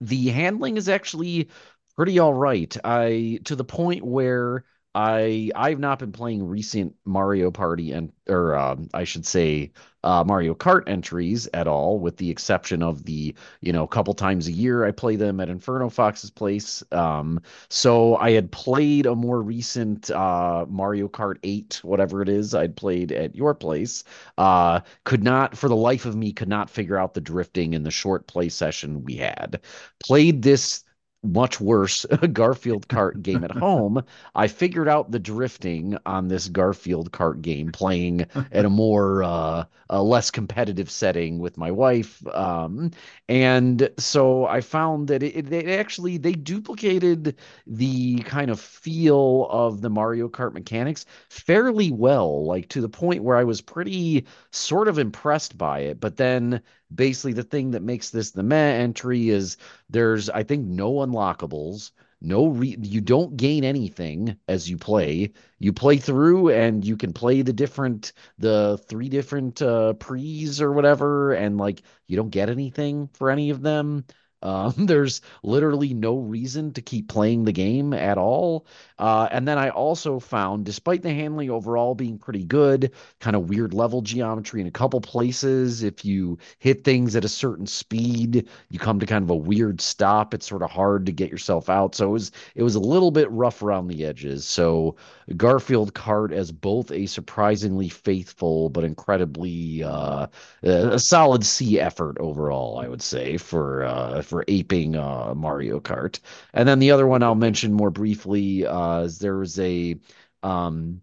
[0.00, 1.48] the handling is actually
[1.96, 2.76] pretty all right.
[2.84, 8.54] I to the point where I I've not been playing recent Mario Party and or
[8.56, 9.72] um, I should say
[10.04, 14.46] uh, Mario Kart entries at all, with the exception of the you know couple times
[14.46, 16.82] a year I play them at Inferno Fox's place.
[16.92, 22.54] Um, so I had played a more recent uh, Mario Kart 8, whatever it is,
[22.54, 24.04] I'd played at your place.
[24.38, 27.82] Uh, could not, for the life of me, could not figure out the drifting in
[27.82, 29.60] the short play session we had.
[30.00, 30.83] Played this
[31.24, 34.02] much worse Garfield Kart game at home,
[34.34, 39.64] I figured out the drifting on this Garfield Kart game playing at a more uh,
[39.90, 42.26] a less competitive setting with my wife.
[42.28, 42.90] Um,
[43.28, 49.80] and so I found that it, it, actually they duplicated the kind of feel of
[49.80, 54.88] the Mario Kart mechanics fairly well, like to the point where I was pretty sort
[54.88, 56.00] of impressed by it.
[56.00, 56.62] But then
[56.94, 59.56] basically the thing that makes this the meh entry is
[59.90, 61.92] there's I think no unlockables.
[62.20, 65.32] No, re- you don't gain anything as you play.
[65.58, 70.72] You play through, and you can play the different, the three different uh, pre's or
[70.72, 74.04] whatever, and like you don't get anything for any of them.
[74.44, 78.66] Um, there's literally no reason to keep playing the game at all.
[78.98, 83.48] Uh, and then I also found, despite the handling overall being pretty good, kind of
[83.48, 85.82] weird level geometry in a couple places.
[85.82, 89.80] If you hit things at a certain speed, you come to kind of a weird
[89.80, 90.34] stop.
[90.34, 91.94] It's sort of hard to get yourself out.
[91.94, 94.44] So it was it was a little bit rough around the edges.
[94.44, 94.96] So
[95.36, 100.26] Garfield Kart as both a surprisingly faithful but incredibly uh,
[100.62, 106.18] a solid C effort overall, I would say for uh, for aping uh, Mario Kart.
[106.54, 109.96] And then the other one I'll mention more briefly uh, is there was a
[110.42, 111.02] um,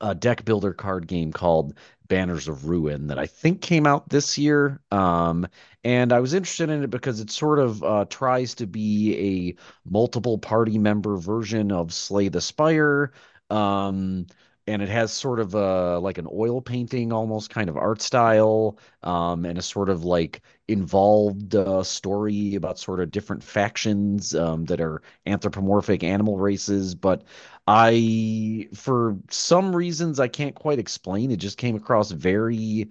[0.00, 1.74] a deck builder card game called
[2.08, 4.80] Banners of Ruin that I think came out this year.
[4.90, 5.46] Um,
[5.84, 9.90] and I was interested in it because it sort of uh, tries to be a
[9.90, 13.12] multiple party member version of Slay the Spire.
[13.50, 14.26] Um,
[14.66, 18.78] and it has sort of a like an oil painting almost kind of art style
[19.02, 24.64] um, and a sort of like involved uh, story about sort of different factions um,
[24.66, 27.22] that are anthropomorphic animal races but
[27.68, 31.30] i for some reasons i can't quite explain.
[31.30, 32.88] It just came across very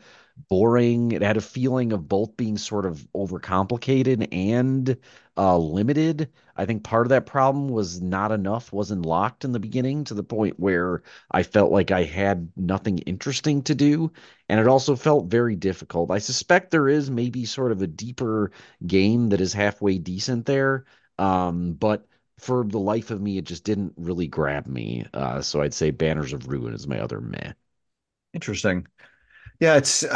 [0.50, 4.98] boring it had a feeling of both being sort of overcomplicated and
[5.38, 9.60] uh, limited I think part of that problem was not enough was unlocked in the
[9.60, 14.12] beginning to the point where I felt like I had nothing interesting to do.
[14.48, 16.12] And it also felt very difficult.
[16.12, 18.52] I suspect there is maybe sort of a deeper
[18.88, 20.86] game that is halfway decent there.
[21.18, 22.08] Um, but
[22.40, 25.06] for the life of me, it just didn't really grab me.
[25.14, 27.54] Uh, so I'd say Banners of Ruin is my other meh.
[28.34, 28.88] Interesting.
[29.60, 30.04] Yeah, it's.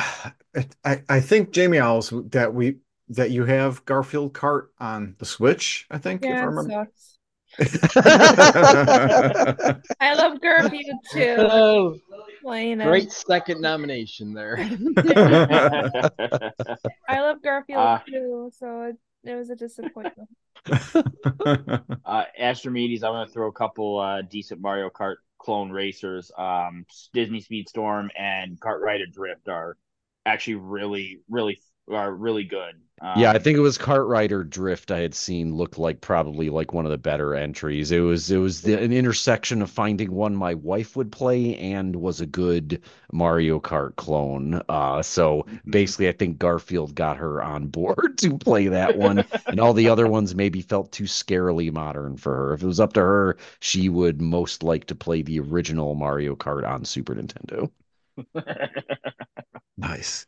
[0.56, 2.78] Uh, I I think Jamie Owls that we
[3.10, 5.86] that you have Garfield Kart on the Switch.
[5.92, 6.24] I think.
[6.24, 6.72] Yeah, if I it remember.
[6.72, 7.20] sucks.
[10.00, 11.36] I love Garfield too.
[11.38, 12.00] Oh,
[12.44, 14.58] great second nomination there.
[17.08, 20.30] I love Garfield Uh, too, so it, it was a disappointment.
[22.06, 26.32] uh, Astrimedes, I'm going to throw a couple uh, decent Mario Kart clone racers.
[26.38, 29.78] Um, Disney Speedstorm and Kartrider Drift are
[30.26, 31.62] actually really, really,
[31.92, 32.76] are really good.
[33.02, 36.74] Um, Yeah, I think it was Kartrider Drift I had seen looked like probably like
[36.74, 37.92] one of the better entries.
[37.92, 41.96] It was it was the, an intersection of finding one my wife would play and
[41.96, 42.82] was a good
[43.12, 44.62] Mario Kart clone.
[44.70, 49.60] Uh, so basically, I think Garfield got her on board to play that one, and
[49.60, 52.54] all the other ones maybe felt too scarily modern for her.
[52.54, 56.36] If it was up to her, she would most like to play the original Mario
[56.36, 57.72] Kart on Super Nintendo.
[59.78, 60.28] Nice.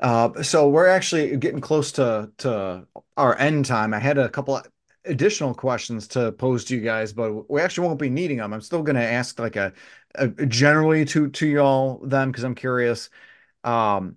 [0.00, 2.86] Uh, so we're actually getting close to to
[3.16, 3.94] our end time.
[3.94, 4.60] I had a couple
[5.04, 8.52] additional questions to pose to you guys, but we actually won't be needing them.
[8.52, 9.72] I'm still going to ask like a,
[10.14, 13.10] a generally to to y'all them because I'm curious
[13.62, 14.16] um,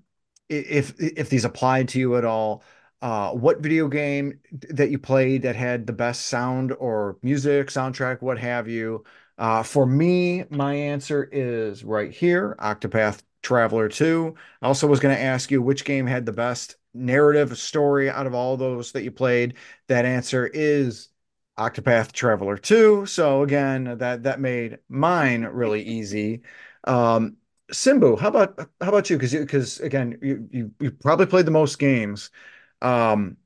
[0.50, 2.64] if if these applied to you at all.
[3.00, 8.24] Uh, what video game that you played that had the best sound or music, soundtrack,
[8.24, 9.04] what have you?
[9.38, 14.36] Uh, for me, my answer is right here, Octopath Traveler 2.
[14.62, 18.28] I also was going to ask you which game had the best narrative story out
[18.28, 19.56] of all those that you played.
[19.88, 21.10] That answer is
[21.58, 23.06] Octopath Traveler 2.
[23.06, 26.42] So again, that that made mine really easy.
[26.84, 27.38] Um,
[27.72, 29.18] Simbu, how about how about you?
[29.18, 32.30] Because because again, you, you you probably played the most games.
[32.82, 33.38] Um,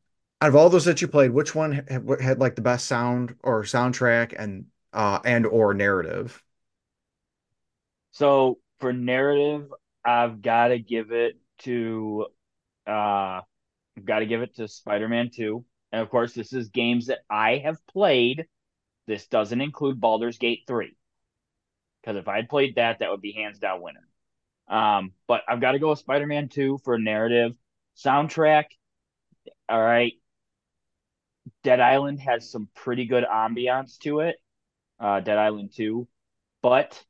[0.41, 3.35] out of all those that you played, which one had, had like the best sound
[3.43, 6.43] or soundtrack and uh and or narrative?
[8.11, 9.71] So for narrative,
[10.03, 12.27] I've got to give it to
[12.87, 13.41] uh
[13.97, 15.65] I've got to give it to Spider-Man 2.
[15.91, 18.45] And of course, this is games that I have played.
[19.05, 20.95] This doesn't include Baldur's Gate 3.
[22.01, 24.07] Because if I had played that, that would be hands down winner.
[24.67, 27.55] Um, but I've got to go with Spider-Man 2 for narrative.
[27.97, 28.65] Soundtrack,
[29.67, 30.13] all right.
[31.63, 34.37] Dead Island has some pretty good ambiance to it.
[34.99, 36.07] Uh, Dead Island 2.
[36.61, 37.03] But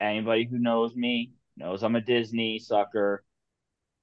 [0.00, 3.24] anybody who knows me knows I'm a Disney sucker.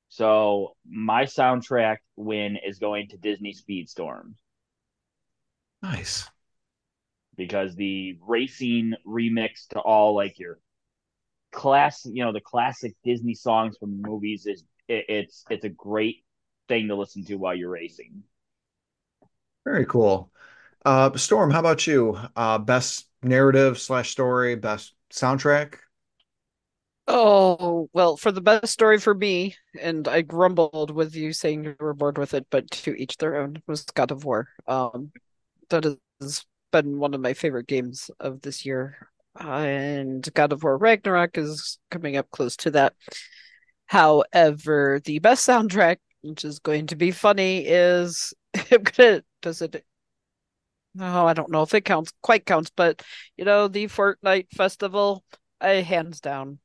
[0.09, 4.35] So my soundtrack win is going to Disney Speedstorm
[5.83, 6.29] Nice.
[7.35, 10.59] because the racing remix to all like your
[11.51, 15.69] class, you know, the classic Disney songs from the movies is it, it's it's a
[15.69, 16.23] great
[16.67, 18.23] thing to listen to while you're racing.
[19.65, 20.31] Very cool.
[20.85, 22.19] Uh, Storm, how about you?
[22.35, 25.75] Uh, best narrative slash story, best soundtrack?
[27.07, 31.75] Oh, well, for the best story for me, and I grumbled with you saying you
[31.79, 34.47] were bored with it, but to each their own was God of War.
[34.67, 35.11] Um,
[35.69, 35.85] that
[36.21, 39.09] has been one of my favorite games of this year.
[39.39, 42.95] And God of War Ragnarok is coming up close to that.
[43.87, 48.33] However, the best soundtrack, which is going to be funny, is
[48.71, 49.85] I'm gonna does it
[50.99, 53.01] oh, I don't know if it counts quite counts, but
[53.37, 55.23] you know, the Fortnite festival,
[55.61, 56.59] I hands down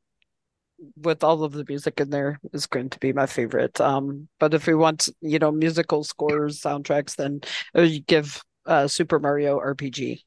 [0.97, 3.81] with all of the music in there is going to be my favorite.
[3.81, 7.41] Um, but if we want, you know, musical scores, soundtracks, then
[7.75, 10.21] I would give uh Super Mario RPG.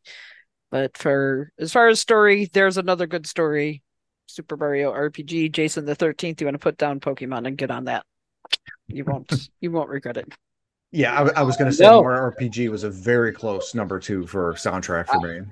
[0.72, 3.82] But for as far as story, there's another good story.
[4.28, 7.86] Super Mario RPG, Jason the 13th, you want to put down Pokemon and get on
[7.86, 8.06] that.
[8.88, 10.34] You won't you won't regret it.
[10.92, 12.02] Yeah, I, I was going to say No.
[12.02, 15.46] Mario RPG was a very close number two for soundtrack for me.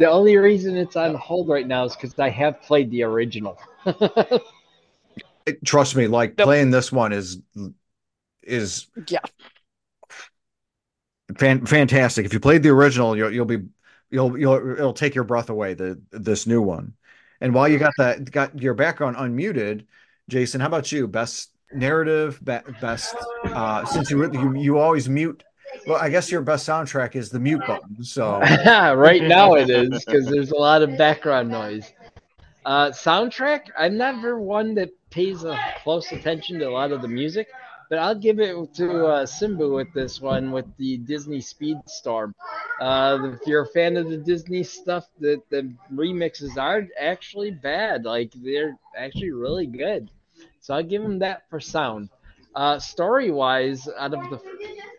[0.00, 3.56] The only reason it's on hold right now is because I have played the original.
[3.86, 4.42] It-
[5.64, 6.46] trust me, like Nope.
[6.46, 7.40] playing this one is
[8.42, 9.20] is Yeah.
[11.38, 12.26] fan, fantastic.
[12.26, 13.58] If you played the original, you'll you'll be
[14.10, 15.74] you'll you'll it'll take your breath away.
[15.74, 16.94] The this new one,
[17.40, 19.86] And while you got that, got your background unmuted,
[20.28, 21.06] Jason, how about you?
[21.08, 23.14] Best narrative, be best
[23.44, 25.44] uh, since you, you you always mute.
[25.86, 28.02] Well, I guess your best soundtrack is the mute button.
[28.04, 28.38] So
[28.96, 31.93] right now it is because there's a lot of background noise.
[32.64, 37.08] Uh, soundtrack, I'm never one that pays a close attention to a lot of the
[37.08, 37.48] music,
[37.90, 42.32] but I'll give it to uh, Simbu with this one with the Disney Speedstorm.
[42.80, 48.04] Uh, if you're a fan of the Disney stuff, the, the remixes are actually bad.
[48.04, 50.10] Like they're actually really good.
[50.60, 52.08] So I'll give him that for sound.
[52.54, 54.40] Uh, story wise, out of the,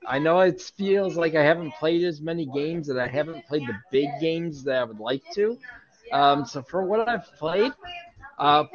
[0.07, 3.63] I know it feels like I haven't played as many games and I haven't played
[3.67, 5.57] the big games that I would like to.
[6.11, 7.73] Um, so for what I've played,
[8.37, 8.65] uh,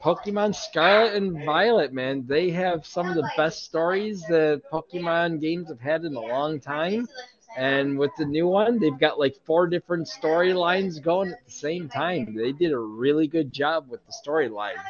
[0.00, 5.68] Pokemon Scarlet and Violet, man, they have some of the best stories that Pokemon games
[5.68, 7.08] have had in a long time.
[7.56, 11.88] And with the new one, they've got like four different storylines going at the same
[11.88, 12.34] time.
[12.34, 14.80] They did a really good job with the storyline.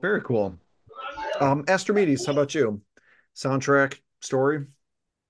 [0.00, 0.56] Very cool.
[1.40, 2.80] Um, Astrimedes, how about you?
[3.34, 4.66] Soundtrack, story?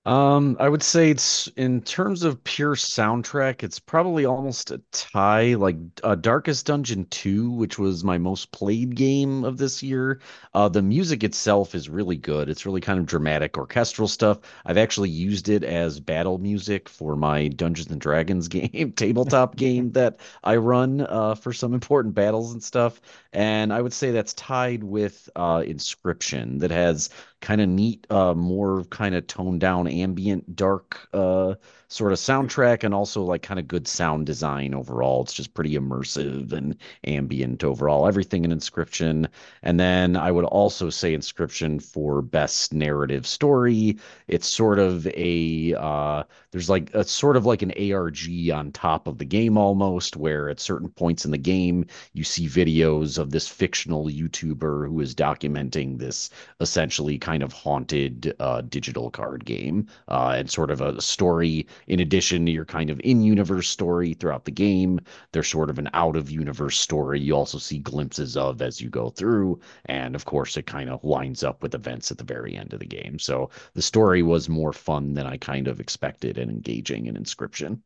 [0.09, 5.53] Um, I would say it's in terms of pure soundtrack, it's probably almost a tie.
[5.53, 10.19] Like uh, Darkest Dungeon 2, which was my most played game of this year.
[10.55, 12.49] Uh, the music itself is really good.
[12.49, 14.39] It's really kind of dramatic, orchestral stuff.
[14.65, 19.91] I've actually used it as battle music for my Dungeons and Dragons game, tabletop game
[19.93, 22.99] that I run uh, for some important battles and stuff.
[23.31, 27.11] And I would say that's tied with uh, Inscryption, that has
[27.41, 31.55] kind of neat, uh, more kind of toned down, ambient, dark uh,
[31.89, 35.23] sort of soundtrack, and also like kind of good sound design overall.
[35.23, 38.07] It's just pretty immersive and ambient overall.
[38.07, 39.27] Everything in Inscryption.
[39.63, 43.97] and then I would also say Inscryption for best narrative story.
[44.27, 49.07] It's sort of a uh, there's like a sort of like an ARG on top
[49.07, 53.31] of the game almost, where at certain points in the game you see videos of
[53.31, 56.29] this fictional YouTuber who is documenting this
[56.59, 61.99] essentially kind of haunted uh, digital card game uh, and sort of a story in
[61.99, 64.99] addition to your kind of in-universe story throughout the game.
[65.31, 69.59] There's sort of an out-of-universe story you also see glimpses of as you go through,
[69.85, 72.79] and of course it kind of lines up with events at the very end of
[72.79, 73.19] the game.
[73.19, 77.81] So the story was more fun than I kind of expected and engaging in Inscryption.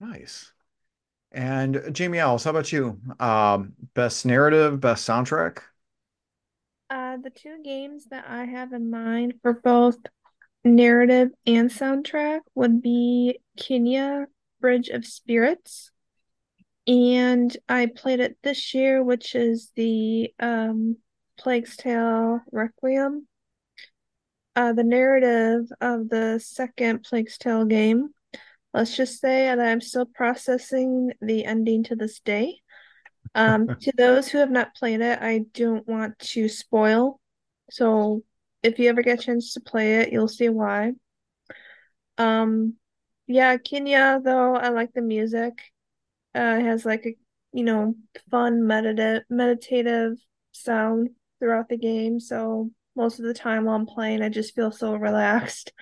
[0.00, 0.52] Nice.
[1.30, 3.00] And Jamie Owls, how about you?
[3.18, 5.60] Um, best narrative, best soundtrack?
[6.90, 9.96] Uh, the two games that I have in mind for both
[10.64, 14.26] narrative and soundtrack would be Kena
[14.60, 15.90] Bridge of Spirits.
[16.86, 20.96] And I played it this year, which is the um,
[21.38, 23.26] Plague's Tale Requiem.
[24.54, 28.10] Uh, the narrative of the second Plague's Tale game.
[28.74, 32.60] Let's just say that I'm still processing the ending to this day.
[33.34, 37.20] Um, to those who have not played it, I don't want to spoil.
[37.70, 38.22] So
[38.62, 40.92] if you ever get a chance to play it, you'll see why.
[42.18, 42.74] Um,
[43.26, 45.60] yeah, Kena though, I like the music.
[46.34, 47.16] Uh, it has like a
[47.52, 47.94] you know
[48.30, 50.14] fun meditative meditative
[50.52, 52.20] sound throughout the game.
[52.20, 55.72] So most of the time while I'm playing, I just feel so relaxed.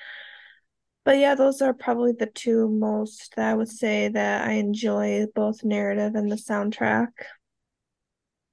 [1.04, 5.26] But yeah, those are probably the two most that I would say that I enjoy
[5.34, 7.08] both narrative and the soundtrack.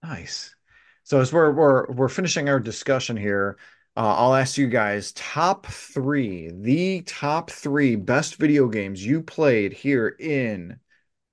[0.01, 0.55] Nice.
[1.03, 3.57] So as we're we're we're finishing our discussion here,
[3.97, 9.73] uh, I'll ask you guys top three, the top three best video games you played
[9.73, 10.79] here in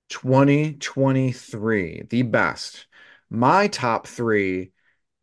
[0.09, 2.07] 2023.
[2.09, 2.87] The best.
[3.29, 4.71] My top three,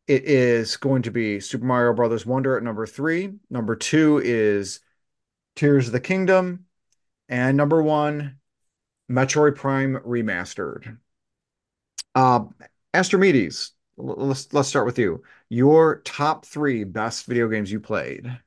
[0.07, 3.32] it is going to be Super Mario Brothers Wonder at number three.
[3.51, 4.78] Number two is
[5.57, 6.66] Tears of the Kingdom,
[7.28, 8.36] and number one,
[9.11, 10.97] Metroid Prime Remastered.
[12.14, 12.45] Uh,
[12.95, 15.24] Astrimedes, let's let's start with you.
[15.53, 18.39] Your top three best video games you played.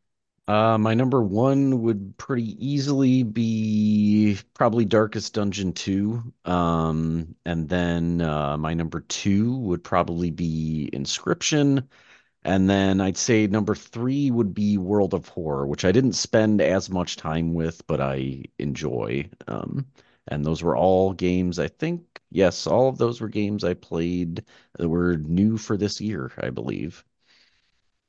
[0.48, 6.34] Uh, my number one would pretty easily be probably Darkest Dungeon 2.
[6.45, 11.88] Um, and then uh, my number two would probably be Inscryption.
[12.44, 16.60] And then I'd say number three would be World of Horror, which I didn't spend
[16.60, 19.30] as much time with, but I enjoy.
[19.48, 19.86] Um,
[20.27, 24.43] and those were all games, I think, yes, all of those were games I played
[24.77, 27.03] that were new for this year, I believe.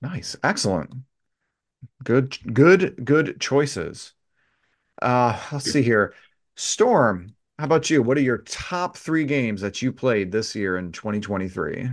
[0.02, 0.36] Nice.
[0.42, 0.92] Excellent.
[2.02, 4.12] Good, good, good choices.
[5.00, 6.14] Uh, let's see here.
[6.56, 8.02] Storm, how about you?
[8.02, 11.90] What are your top three games that you played this year in 2023?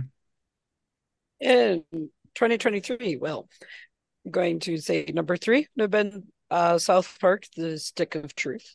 [1.40, 3.48] In 2023, well,
[4.24, 8.34] I'm going to say number three would have been uh, South Park, The Stick of
[8.34, 8.74] Truth.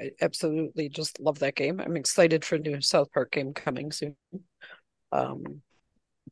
[0.00, 1.80] I absolutely just love that game.
[1.80, 4.16] I'm excited for a new South Park game coming soon.
[5.12, 5.62] Um,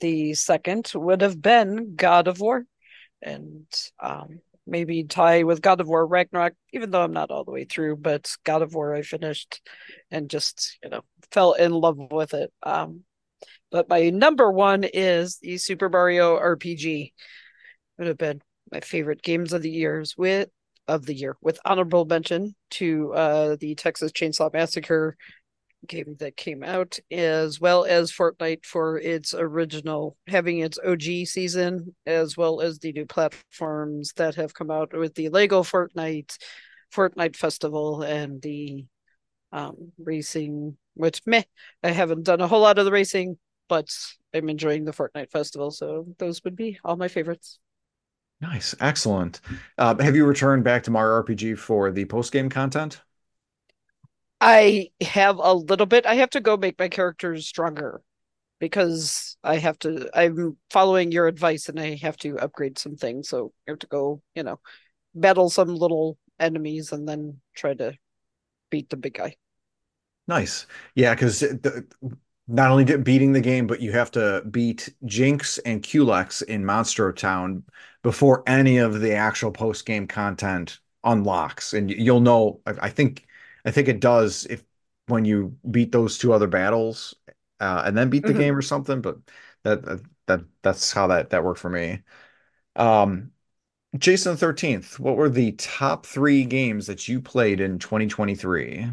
[0.00, 2.64] the second would have been God of War,
[3.22, 3.66] and
[4.02, 7.64] um, maybe tie with God of War Ragnarok, even though I'm not all the way
[7.64, 9.60] through, but God of War I finished
[10.10, 12.52] and just, you know, fell in love with it.
[12.62, 13.04] Um,
[13.70, 17.12] but my number one is the Super Mario RPG.
[17.98, 18.40] Would have been
[18.72, 20.48] my favorite games of the years with
[20.86, 25.16] of the year with honorable mention to uh the Texas Chainsaw Massacre
[25.86, 31.94] game that came out, as well as Fortnite for its original, having its OG season,
[32.06, 36.36] as well as the new platforms that have come out with the Lego Fortnite,
[36.94, 38.86] Fortnite Festival, and the
[39.52, 41.42] um, racing, which meh,
[41.82, 43.38] I haven't done a whole lot of the racing,
[43.68, 43.88] but
[44.34, 45.70] I'm enjoying the Fortnite Festival.
[45.70, 47.58] So those would be all my favorites.
[48.44, 49.40] Nice, excellent.
[49.78, 53.00] Uh, have you returned back to Mario RPG for the post game content?
[54.40, 56.04] I have a little bit.
[56.06, 58.02] I have to go make my characters stronger
[58.60, 60.10] because I have to.
[60.14, 63.28] I'm following your advice and I have to upgrade some things.
[63.28, 64.60] So I have to go, you know,
[65.14, 67.96] battle some little enemies and then try to
[68.70, 69.36] beat the big guy.
[70.26, 70.66] Nice.
[70.94, 71.44] Yeah, because
[72.46, 77.14] not only beating the game, but you have to beat Jinx and Culex in Monstro
[77.14, 77.62] Town
[78.02, 81.72] before any of the actual post game content unlocks.
[81.72, 83.26] And you'll know, I think
[83.64, 84.62] I think it does if
[85.06, 87.14] when you beat those two other battles
[87.60, 88.40] uh, and then beat the mm-hmm.
[88.40, 89.00] game or something.
[89.00, 89.18] But
[89.62, 92.02] that that that's how that that worked for me.
[92.76, 93.32] Um,
[93.96, 98.90] Jason the Thirteenth, what were the top three games that you played in 2023?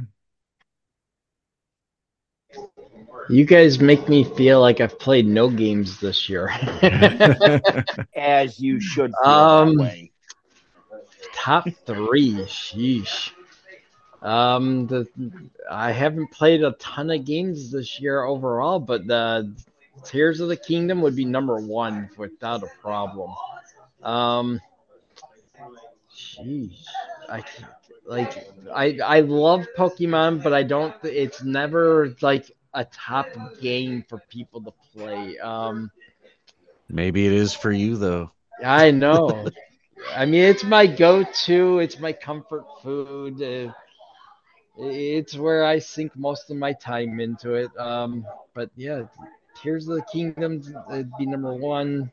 [3.32, 6.50] You guys make me feel like I've played no games this year.
[8.16, 9.14] As you should.
[9.24, 9.78] um,
[11.34, 13.32] top three, sheesh.
[14.22, 15.08] Um, the
[15.70, 19.56] I haven't played a ton of games this year overall, but the
[20.04, 23.32] Tears of the Kingdom would be number one without a problem.
[24.04, 24.60] Um,
[26.14, 26.84] jeez,
[27.30, 27.44] I
[28.06, 30.94] like I I love Pokemon, but I don't.
[31.04, 33.28] It's never like a top
[33.60, 35.38] game for people to play.
[35.40, 35.92] Um,
[36.90, 38.32] maybe it is for you though.
[38.64, 39.48] I know.
[40.16, 41.80] I mean, it's my go-to.
[41.80, 43.42] It's my comfort food.
[43.42, 43.72] Uh,
[44.78, 47.70] it's where I sink most of my time into it.
[47.78, 49.04] Um, but yeah,
[49.62, 52.12] Tears of the Kingdom would be number one.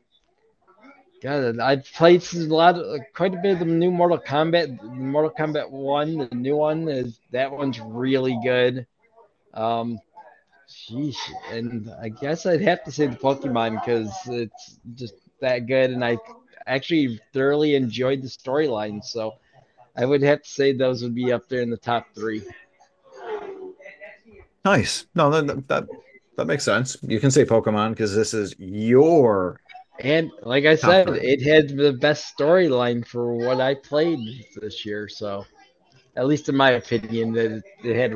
[1.21, 4.81] God, I've played a lot, of, quite a bit of the new Mortal Kombat.
[4.83, 8.87] Mortal Kombat One, the new one is that one's really good.
[9.53, 9.99] Um,
[10.69, 11.17] sheesh,
[11.51, 16.03] and I guess I'd have to say the Pokemon because it's just that good, and
[16.03, 16.17] I
[16.67, 19.03] actually thoroughly enjoyed the storyline.
[19.03, 19.35] So
[19.95, 22.43] I would have to say those would be up there in the top three.
[24.63, 25.05] Nice.
[25.15, 25.87] No, that that
[26.37, 26.97] that makes sense.
[27.01, 29.59] You can say Pokemon because this is your.
[29.99, 31.19] And like I said, three.
[31.19, 34.19] it had the best storyline for what I played
[34.55, 35.09] this year.
[35.09, 35.45] So,
[36.15, 38.13] at least in my opinion, that it had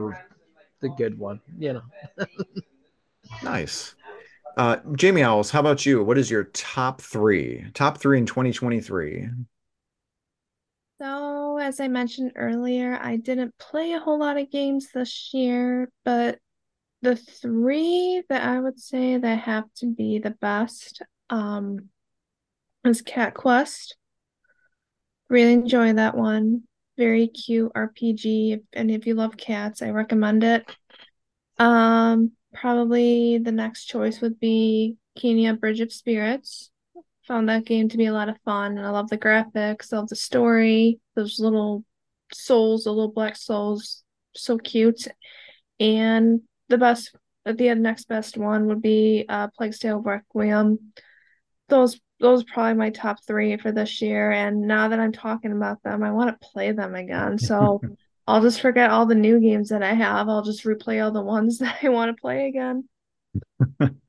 [0.83, 1.41] the good one.
[1.57, 2.25] You know.
[3.43, 3.95] nice.
[4.55, 6.03] Uh, Jamie Owls, how about you?
[6.03, 7.65] What is your top three?
[7.73, 9.29] Top three in 2023.
[11.01, 15.89] So, as I mentioned earlier, I didn't play a whole lot of games this year,
[16.05, 16.37] but
[17.01, 21.01] the three that I would say that have to be the best
[21.31, 21.89] um,
[22.85, 23.97] is Cat Quest.
[25.29, 26.63] Really enjoy that one.
[26.97, 28.61] Very cute RPG.
[28.73, 30.69] And if you love cats, I recommend it.
[31.57, 36.71] Um, probably the next choice would be Kena Bridge of Spirits
[37.27, 40.09] found that game to be a lot of fun and I love the graphics, love
[40.09, 41.85] the story, those little
[42.33, 44.03] souls, the little black souls,
[44.35, 45.07] so cute.
[45.79, 47.15] And the best
[47.45, 50.93] the next best one would be uh Plague's Tale Requiem.
[51.69, 54.31] Those those are probably my top three for this year.
[54.31, 57.37] And now that I'm talking about them, I want to play them again.
[57.37, 57.81] So
[58.27, 60.29] I'll just forget all the new games that I have.
[60.29, 62.85] I'll just replay all the ones that I want to play again.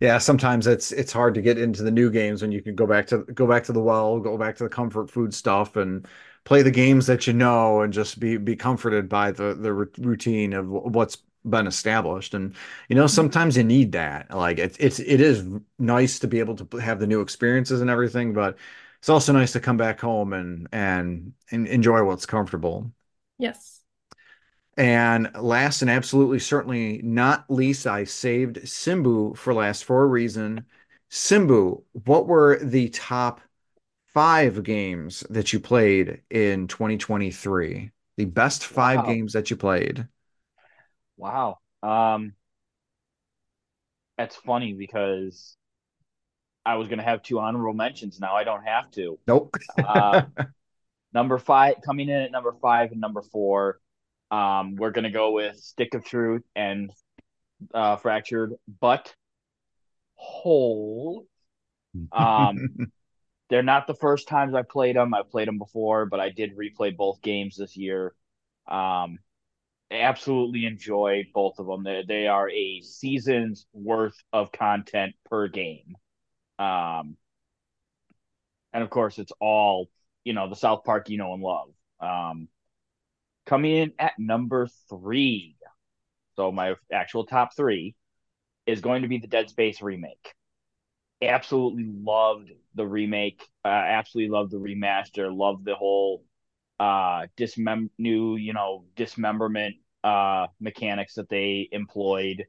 [0.00, 2.86] yeah sometimes it's it's hard to get into the new games when you can go
[2.86, 6.06] back to go back to the well go back to the comfort food stuff and
[6.44, 10.52] play the games that you know and just be be comforted by the the routine
[10.52, 12.54] of what's been established and
[12.88, 15.44] you know sometimes you need that like it's it's it is
[15.78, 18.56] nice to be able to have the new experiences and everything but
[18.98, 22.90] it's also nice to come back home and and, and enjoy what's comfortable
[23.38, 23.82] yes
[24.76, 30.66] and last and absolutely certainly not least, I saved Simbu for last for a reason.
[31.10, 33.40] Simbu, what were the top
[34.14, 37.92] five games that you played in 2023?
[38.18, 39.04] The best five Wow.
[39.04, 40.08] games that you played.
[41.16, 41.58] Wow.
[41.82, 42.32] Um,
[44.18, 45.56] that's funny because
[46.64, 48.20] I was gonna have two honorable mentions.
[48.20, 49.18] Now I don't have to.
[49.26, 49.56] Nope.
[49.78, 50.22] Uh,
[51.12, 53.80] number five coming in at number five and number four.
[54.30, 56.90] Um, we're gonna go with Stick of Truth and
[57.72, 59.14] uh, Fractured But
[60.14, 61.26] Whole.
[62.12, 62.90] Um,
[63.48, 65.14] they're not the first times I played them.
[65.14, 68.14] I played them before, but I did replay both games this year.
[68.66, 69.18] Um,
[69.90, 71.84] absolutely enjoy both of them.
[71.84, 75.96] They, they are a season's worth of content per game.
[76.58, 77.16] Um,
[78.72, 79.88] and of course, it's all,
[80.24, 81.68] you know, the South Park you know and love.
[82.00, 82.48] Um,
[83.46, 85.56] coming in at number three,
[86.36, 87.94] so my actual top three
[88.66, 90.34] is going to be the Dead Space remake.
[91.22, 93.42] Absolutely loved the remake.
[93.64, 95.34] Uh, absolutely loved the remaster.
[95.34, 96.22] Loved the whole
[96.78, 102.46] uh dismem new you know dismemberment uh mechanics that they employed.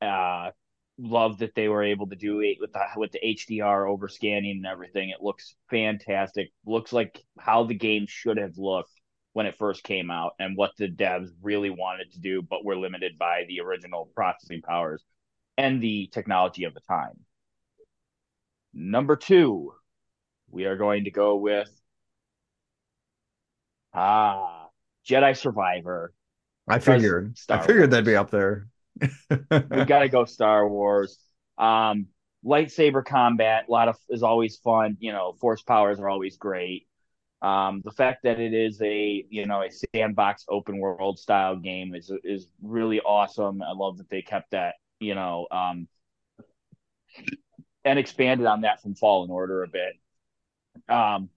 [0.00, 0.50] Uh
[0.98, 4.66] love that they were able to do it with the with the HDR overscanning and
[4.66, 5.10] everything.
[5.10, 6.52] It looks fantastic.
[6.66, 8.92] Looks like how the game should have looked
[9.32, 12.76] when it first came out and what the devs really wanted to do but were
[12.76, 15.02] limited by the original processing powers
[15.58, 17.18] and the technology of the time.
[18.74, 19.72] Number 2
[20.50, 21.70] we are going to go with
[23.94, 24.68] Ah,
[25.08, 26.12] Jedi Survivor.
[26.68, 27.36] I figured.
[27.38, 28.68] Star I figured that'd be up there.
[29.00, 29.06] We
[29.86, 31.18] got to go Star Wars.
[31.58, 32.06] Um,
[32.44, 34.96] lightsaber combat, a lot of is always fun.
[35.00, 36.86] You know, force powers are always great.
[37.42, 41.94] Um, the fact that it is a you know a sandbox open world style game
[41.94, 43.62] is is really awesome.
[43.62, 45.86] I love that they kept that you know um,
[47.84, 49.92] and expanded on that from Fallen Order a bit.
[50.88, 51.28] Um,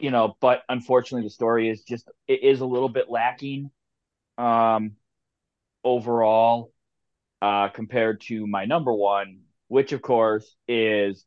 [0.00, 3.70] you know, but unfortunately, the story is just it is a little bit lacking
[4.38, 4.92] um,
[5.84, 6.72] overall
[7.42, 11.24] uh, compared to my number one, which of course is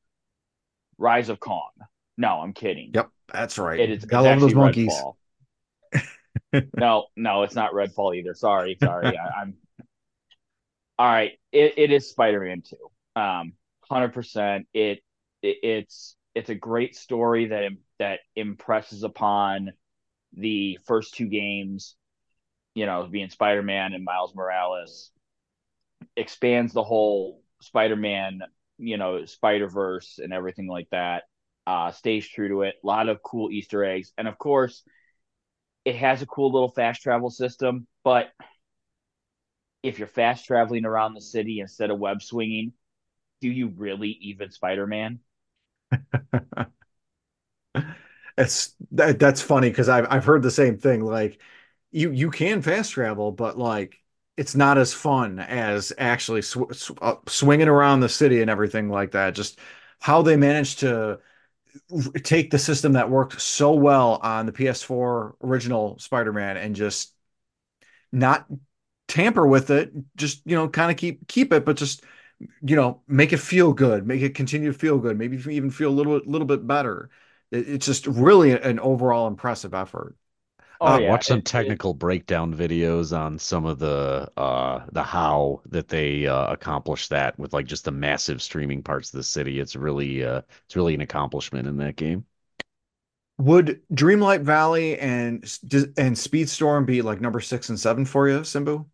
[0.97, 1.71] Rise of Kong.
[2.17, 2.91] No, I'm kidding.
[2.93, 3.79] Yep, that's right.
[3.79, 4.93] It is Gotta love those monkeys.
[4.93, 5.15] Redfall.
[6.77, 8.33] no, no, it's not Redfall either.
[8.33, 9.17] Sorry, sorry.
[9.17, 9.55] I, I'm
[10.99, 11.31] all right.
[11.51, 13.21] It, it is Spider-Man 2.
[13.21, 13.53] Um,
[13.89, 14.67] hundred percent.
[14.73, 15.03] It,
[15.41, 17.63] it it's it's a great story that
[17.99, 19.74] that impresses upon
[20.34, 21.95] the first two games.
[22.76, 25.11] You know, being Spider-Man and Miles Morales
[26.15, 28.41] expands the whole Spider-Man,
[28.78, 31.24] you know, Spider-Verse and everything like that.
[31.65, 32.76] Uh, stays true to it.
[32.84, 34.84] A lot of cool Easter eggs, and of course,
[35.86, 37.88] it has a cool little fast travel system.
[38.03, 38.32] But
[39.82, 42.74] if you're fast traveling around the city instead of web swinging,
[43.41, 45.20] do you really even Spider-Man?
[48.38, 51.03] It's that that's funny because I've I've heard the same thing.
[51.03, 51.39] Like
[51.91, 53.99] you you can fast travel, but like
[54.38, 58.89] it's not as fun as actually sw sw uh, swinging around the city and everything
[58.89, 59.35] like that.
[59.35, 59.60] Just
[59.99, 61.19] how they managed to
[62.23, 67.14] take the system that worked so well on the PS4 original Spider-Man and just
[68.11, 68.45] not
[69.07, 69.93] tamper with it.
[70.15, 72.03] Just you know, kind of keep keep it, but just
[72.64, 75.89] you know, make it feel good, make it continue to feel good, maybe even feel
[75.89, 77.10] a little little bit better.
[77.53, 80.17] It, it's just really an overall impressive effort.
[80.80, 84.85] Oh Uh, yeah, Watch some it, it, technical breakdown videos on some of the uh
[84.93, 89.17] the how that they uh accomplished that with like just the massive streaming parts of
[89.17, 89.59] the city.
[89.59, 92.25] It's really uh it's really an accomplishment in that game.
[93.39, 95.43] Would Dreamlight Valley and
[95.97, 98.85] and Speedstorm be like number six and seven for you, Simbu?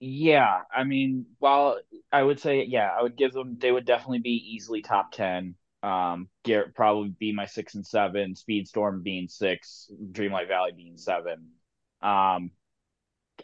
[0.00, 0.62] yeah.
[0.74, 1.78] I mean, while
[2.12, 3.58] I would say yeah, I would give them.
[3.58, 5.54] They would definitely be easily top ten.
[5.82, 8.34] Um, Garrett probably be my six and seven.
[8.34, 9.90] Speedstorm being six.
[10.12, 11.48] Dreamlight Valley being seven.
[12.00, 12.50] Um,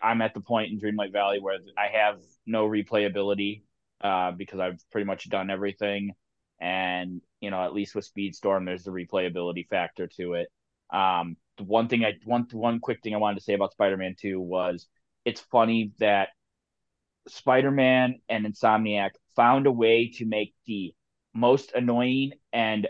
[0.02, 3.62] I'm at the point in Dreamlight Valley where I have no replayability
[4.00, 6.12] uh, because I've pretty much done everything.
[6.60, 10.48] And, you know, at least with Speedstorm, there's the replayability factor to it.
[10.90, 13.96] Um, the one thing I, one, one quick thing I wanted to say about Spider
[13.96, 14.86] Man 2 was
[15.24, 16.30] it's funny that
[17.28, 20.94] Spider Man and Insomniac found a way to make the
[21.38, 22.88] most annoying and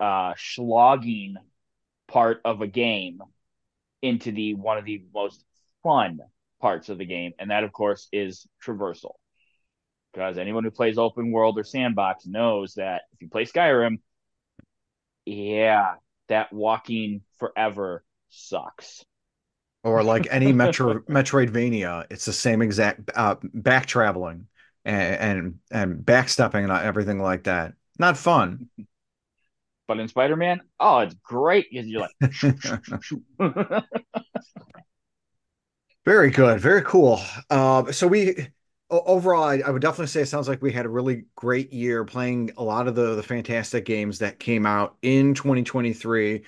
[0.00, 1.36] uh, slogging
[2.08, 3.20] part of a game
[4.00, 5.44] into the one of the most
[5.82, 6.20] fun
[6.60, 9.14] parts of the game, and that of course is traversal.
[10.12, 13.98] Because anyone who plays open world or sandbox knows that if you play Skyrim,
[15.24, 15.94] yeah,
[16.28, 19.04] that walking forever sucks.
[19.84, 24.46] Or like any Metro Metroidvania, it's the same exact uh, back traveling
[24.84, 27.74] and, and and backstepping and everything like that.
[27.98, 28.68] Not fun.
[29.88, 32.14] But in Spider Man, oh, it's great because you're like,
[36.04, 37.20] Very good, very cool.
[37.48, 38.48] Uh, so we
[38.90, 42.04] overall, I, I, would definitely say it sounds like we had a really great year
[42.04, 46.42] playing a lot of the the fantastic games that came out in 2023.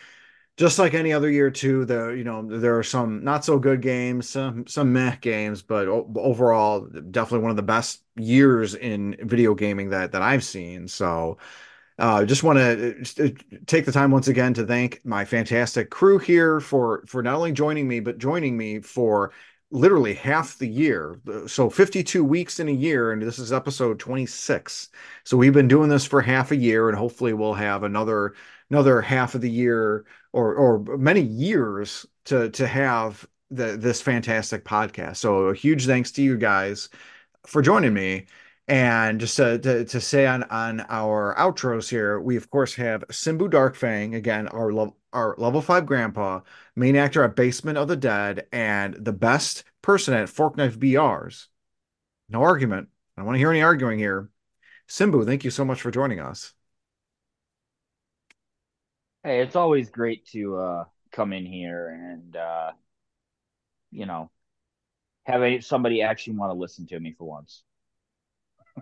[0.56, 3.80] Just like any other year too, the you know there are some not so good
[3.80, 9.54] games, some some meh games, but overall, definitely one of the best years in video
[9.54, 10.86] gaming that that I've seen.
[10.86, 11.38] So
[11.98, 13.28] uh, just want to uh,
[13.66, 17.52] take the time once again to thank my fantastic crew here for for not only
[17.52, 19.32] joining me but joining me for
[19.70, 21.20] literally half the year.
[21.46, 24.88] So 52 weeks in a year, and this is episode 26.
[25.24, 28.34] So we've been doing this for half a year, and hopefully we'll have another
[28.70, 34.64] another half of the year or or many years to to have the this fantastic
[34.64, 35.16] podcast.
[35.16, 36.88] So a huge thanks to you guys
[37.46, 38.26] for joining me.
[38.66, 43.04] And just to, to, to, say on, on our outros here, we of course have
[43.08, 46.40] Simbu Darkfang, again, our, lo- our level five grandpa,
[46.74, 51.48] main actor at Basement of the Dead, and the best person at Fork Knife BRs.
[52.30, 52.88] No argument.
[53.16, 54.30] I don't want to hear any arguing here.
[54.88, 56.54] Simbu, thank you so much for joining us.
[59.24, 62.72] Hey, it's always great to uh, come in here and, uh,
[63.90, 64.30] you know,
[65.24, 67.62] have a, somebody actually want to listen to me for once.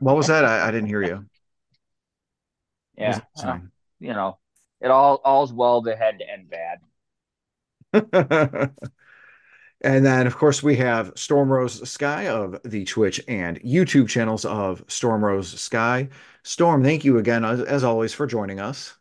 [0.01, 0.45] What was that?
[0.45, 1.25] I, I didn't hear you.
[2.99, 3.59] Yeah, uh,
[4.01, 4.39] you know,
[4.81, 6.81] it all all's well that had to end bad.
[9.81, 14.85] and then, of course, we have Stormrose Sky of the Twitch and YouTube channels of
[14.89, 16.09] Stormrose Sky.
[16.43, 18.97] Storm, thank you again, as, as always, for joining us.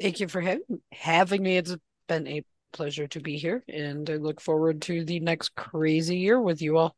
[0.00, 0.58] Thank you for ha-
[0.92, 1.56] having me.
[1.56, 1.76] It's
[2.06, 6.40] been a pleasure to be here, and I look forward to the next crazy year
[6.40, 6.96] with you all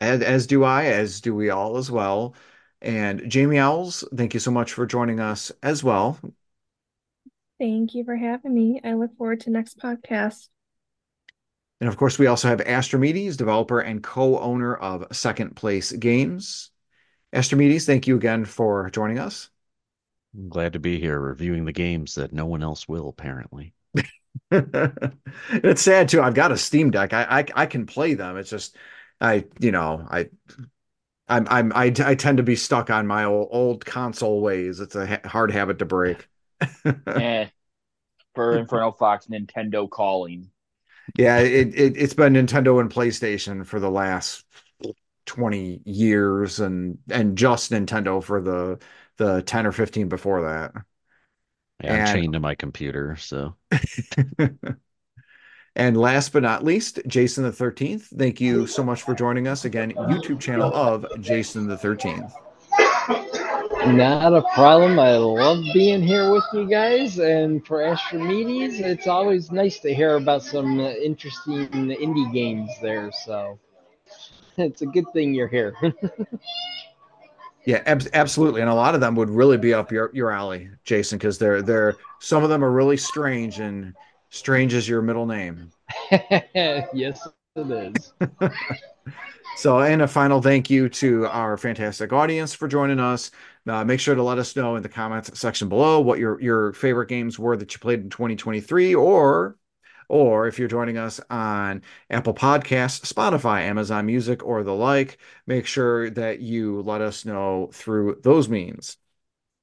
[0.00, 2.34] as, as do I, as do we all as well.
[2.80, 6.18] And Jamie Owls, thank you so much for joining us as well.
[7.58, 8.80] Thank you for having me.
[8.84, 10.48] I look forward to next podcast.
[11.80, 16.70] And of course, we also have Astrimedes, developer and co-owner of Second Place Games.
[17.32, 19.50] Astrimedes, thank you again for joining us.
[20.34, 23.74] I'm glad to be here reviewing the games that no one else will, apparently.
[24.50, 26.22] it's sad too.
[26.22, 27.12] I've got a Steam Deck.
[27.12, 28.36] I, I I can play them.
[28.36, 28.76] It's just
[29.20, 30.28] I, you know, I,
[31.28, 34.80] I'm, I'm, I, I tend to be stuck on my old, old console ways.
[34.80, 36.28] It's a ha- hard habit to break.
[37.06, 37.46] eh,
[38.34, 40.50] for Inferno Fox, Nintendo calling.
[41.16, 44.44] Yeah, it, it it's been Nintendo and PlayStation for the last
[45.26, 48.78] 20 years and and just Nintendo for the
[49.18, 50.72] the 10 or 15 before that.
[51.82, 53.54] Yeah, I'm and, chained to my computer, so
[55.78, 58.08] And last but not least, Jason the 13th.
[58.18, 62.32] Thank you so much for joining us again, YouTube channel of Jason the 13th.
[63.86, 64.98] Not a problem.
[64.98, 67.20] I love being here with you guys.
[67.20, 73.12] And for Astrimedes, it's always nice to hear about some interesting indie games there.
[73.24, 73.60] So
[74.56, 75.76] it's a good thing you're here.
[77.64, 78.60] yeah, ab- absolutely.
[78.60, 81.62] And a lot of them would really be up your, your alley, Jason, because they're
[81.62, 83.94] they're some of them are really strange and
[84.30, 85.70] Strange is your middle name.
[86.10, 87.26] yes,
[87.56, 88.12] it is.
[89.56, 93.30] so, and a final thank you to our fantastic audience for joining us.
[93.66, 96.72] Uh, make sure to let us know in the comments section below what your your
[96.74, 99.56] favorite games were that you played in 2023, or
[100.08, 105.66] or if you're joining us on Apple Podcasts, Spotify, Amazon Music, or the like, make
[105.66, 108.96] sure that you let us know through those means.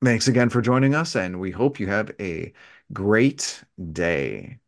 [0.03, 2.53] Thanks again for joining us, and we hope you have a
[2.93, 4.59] great day.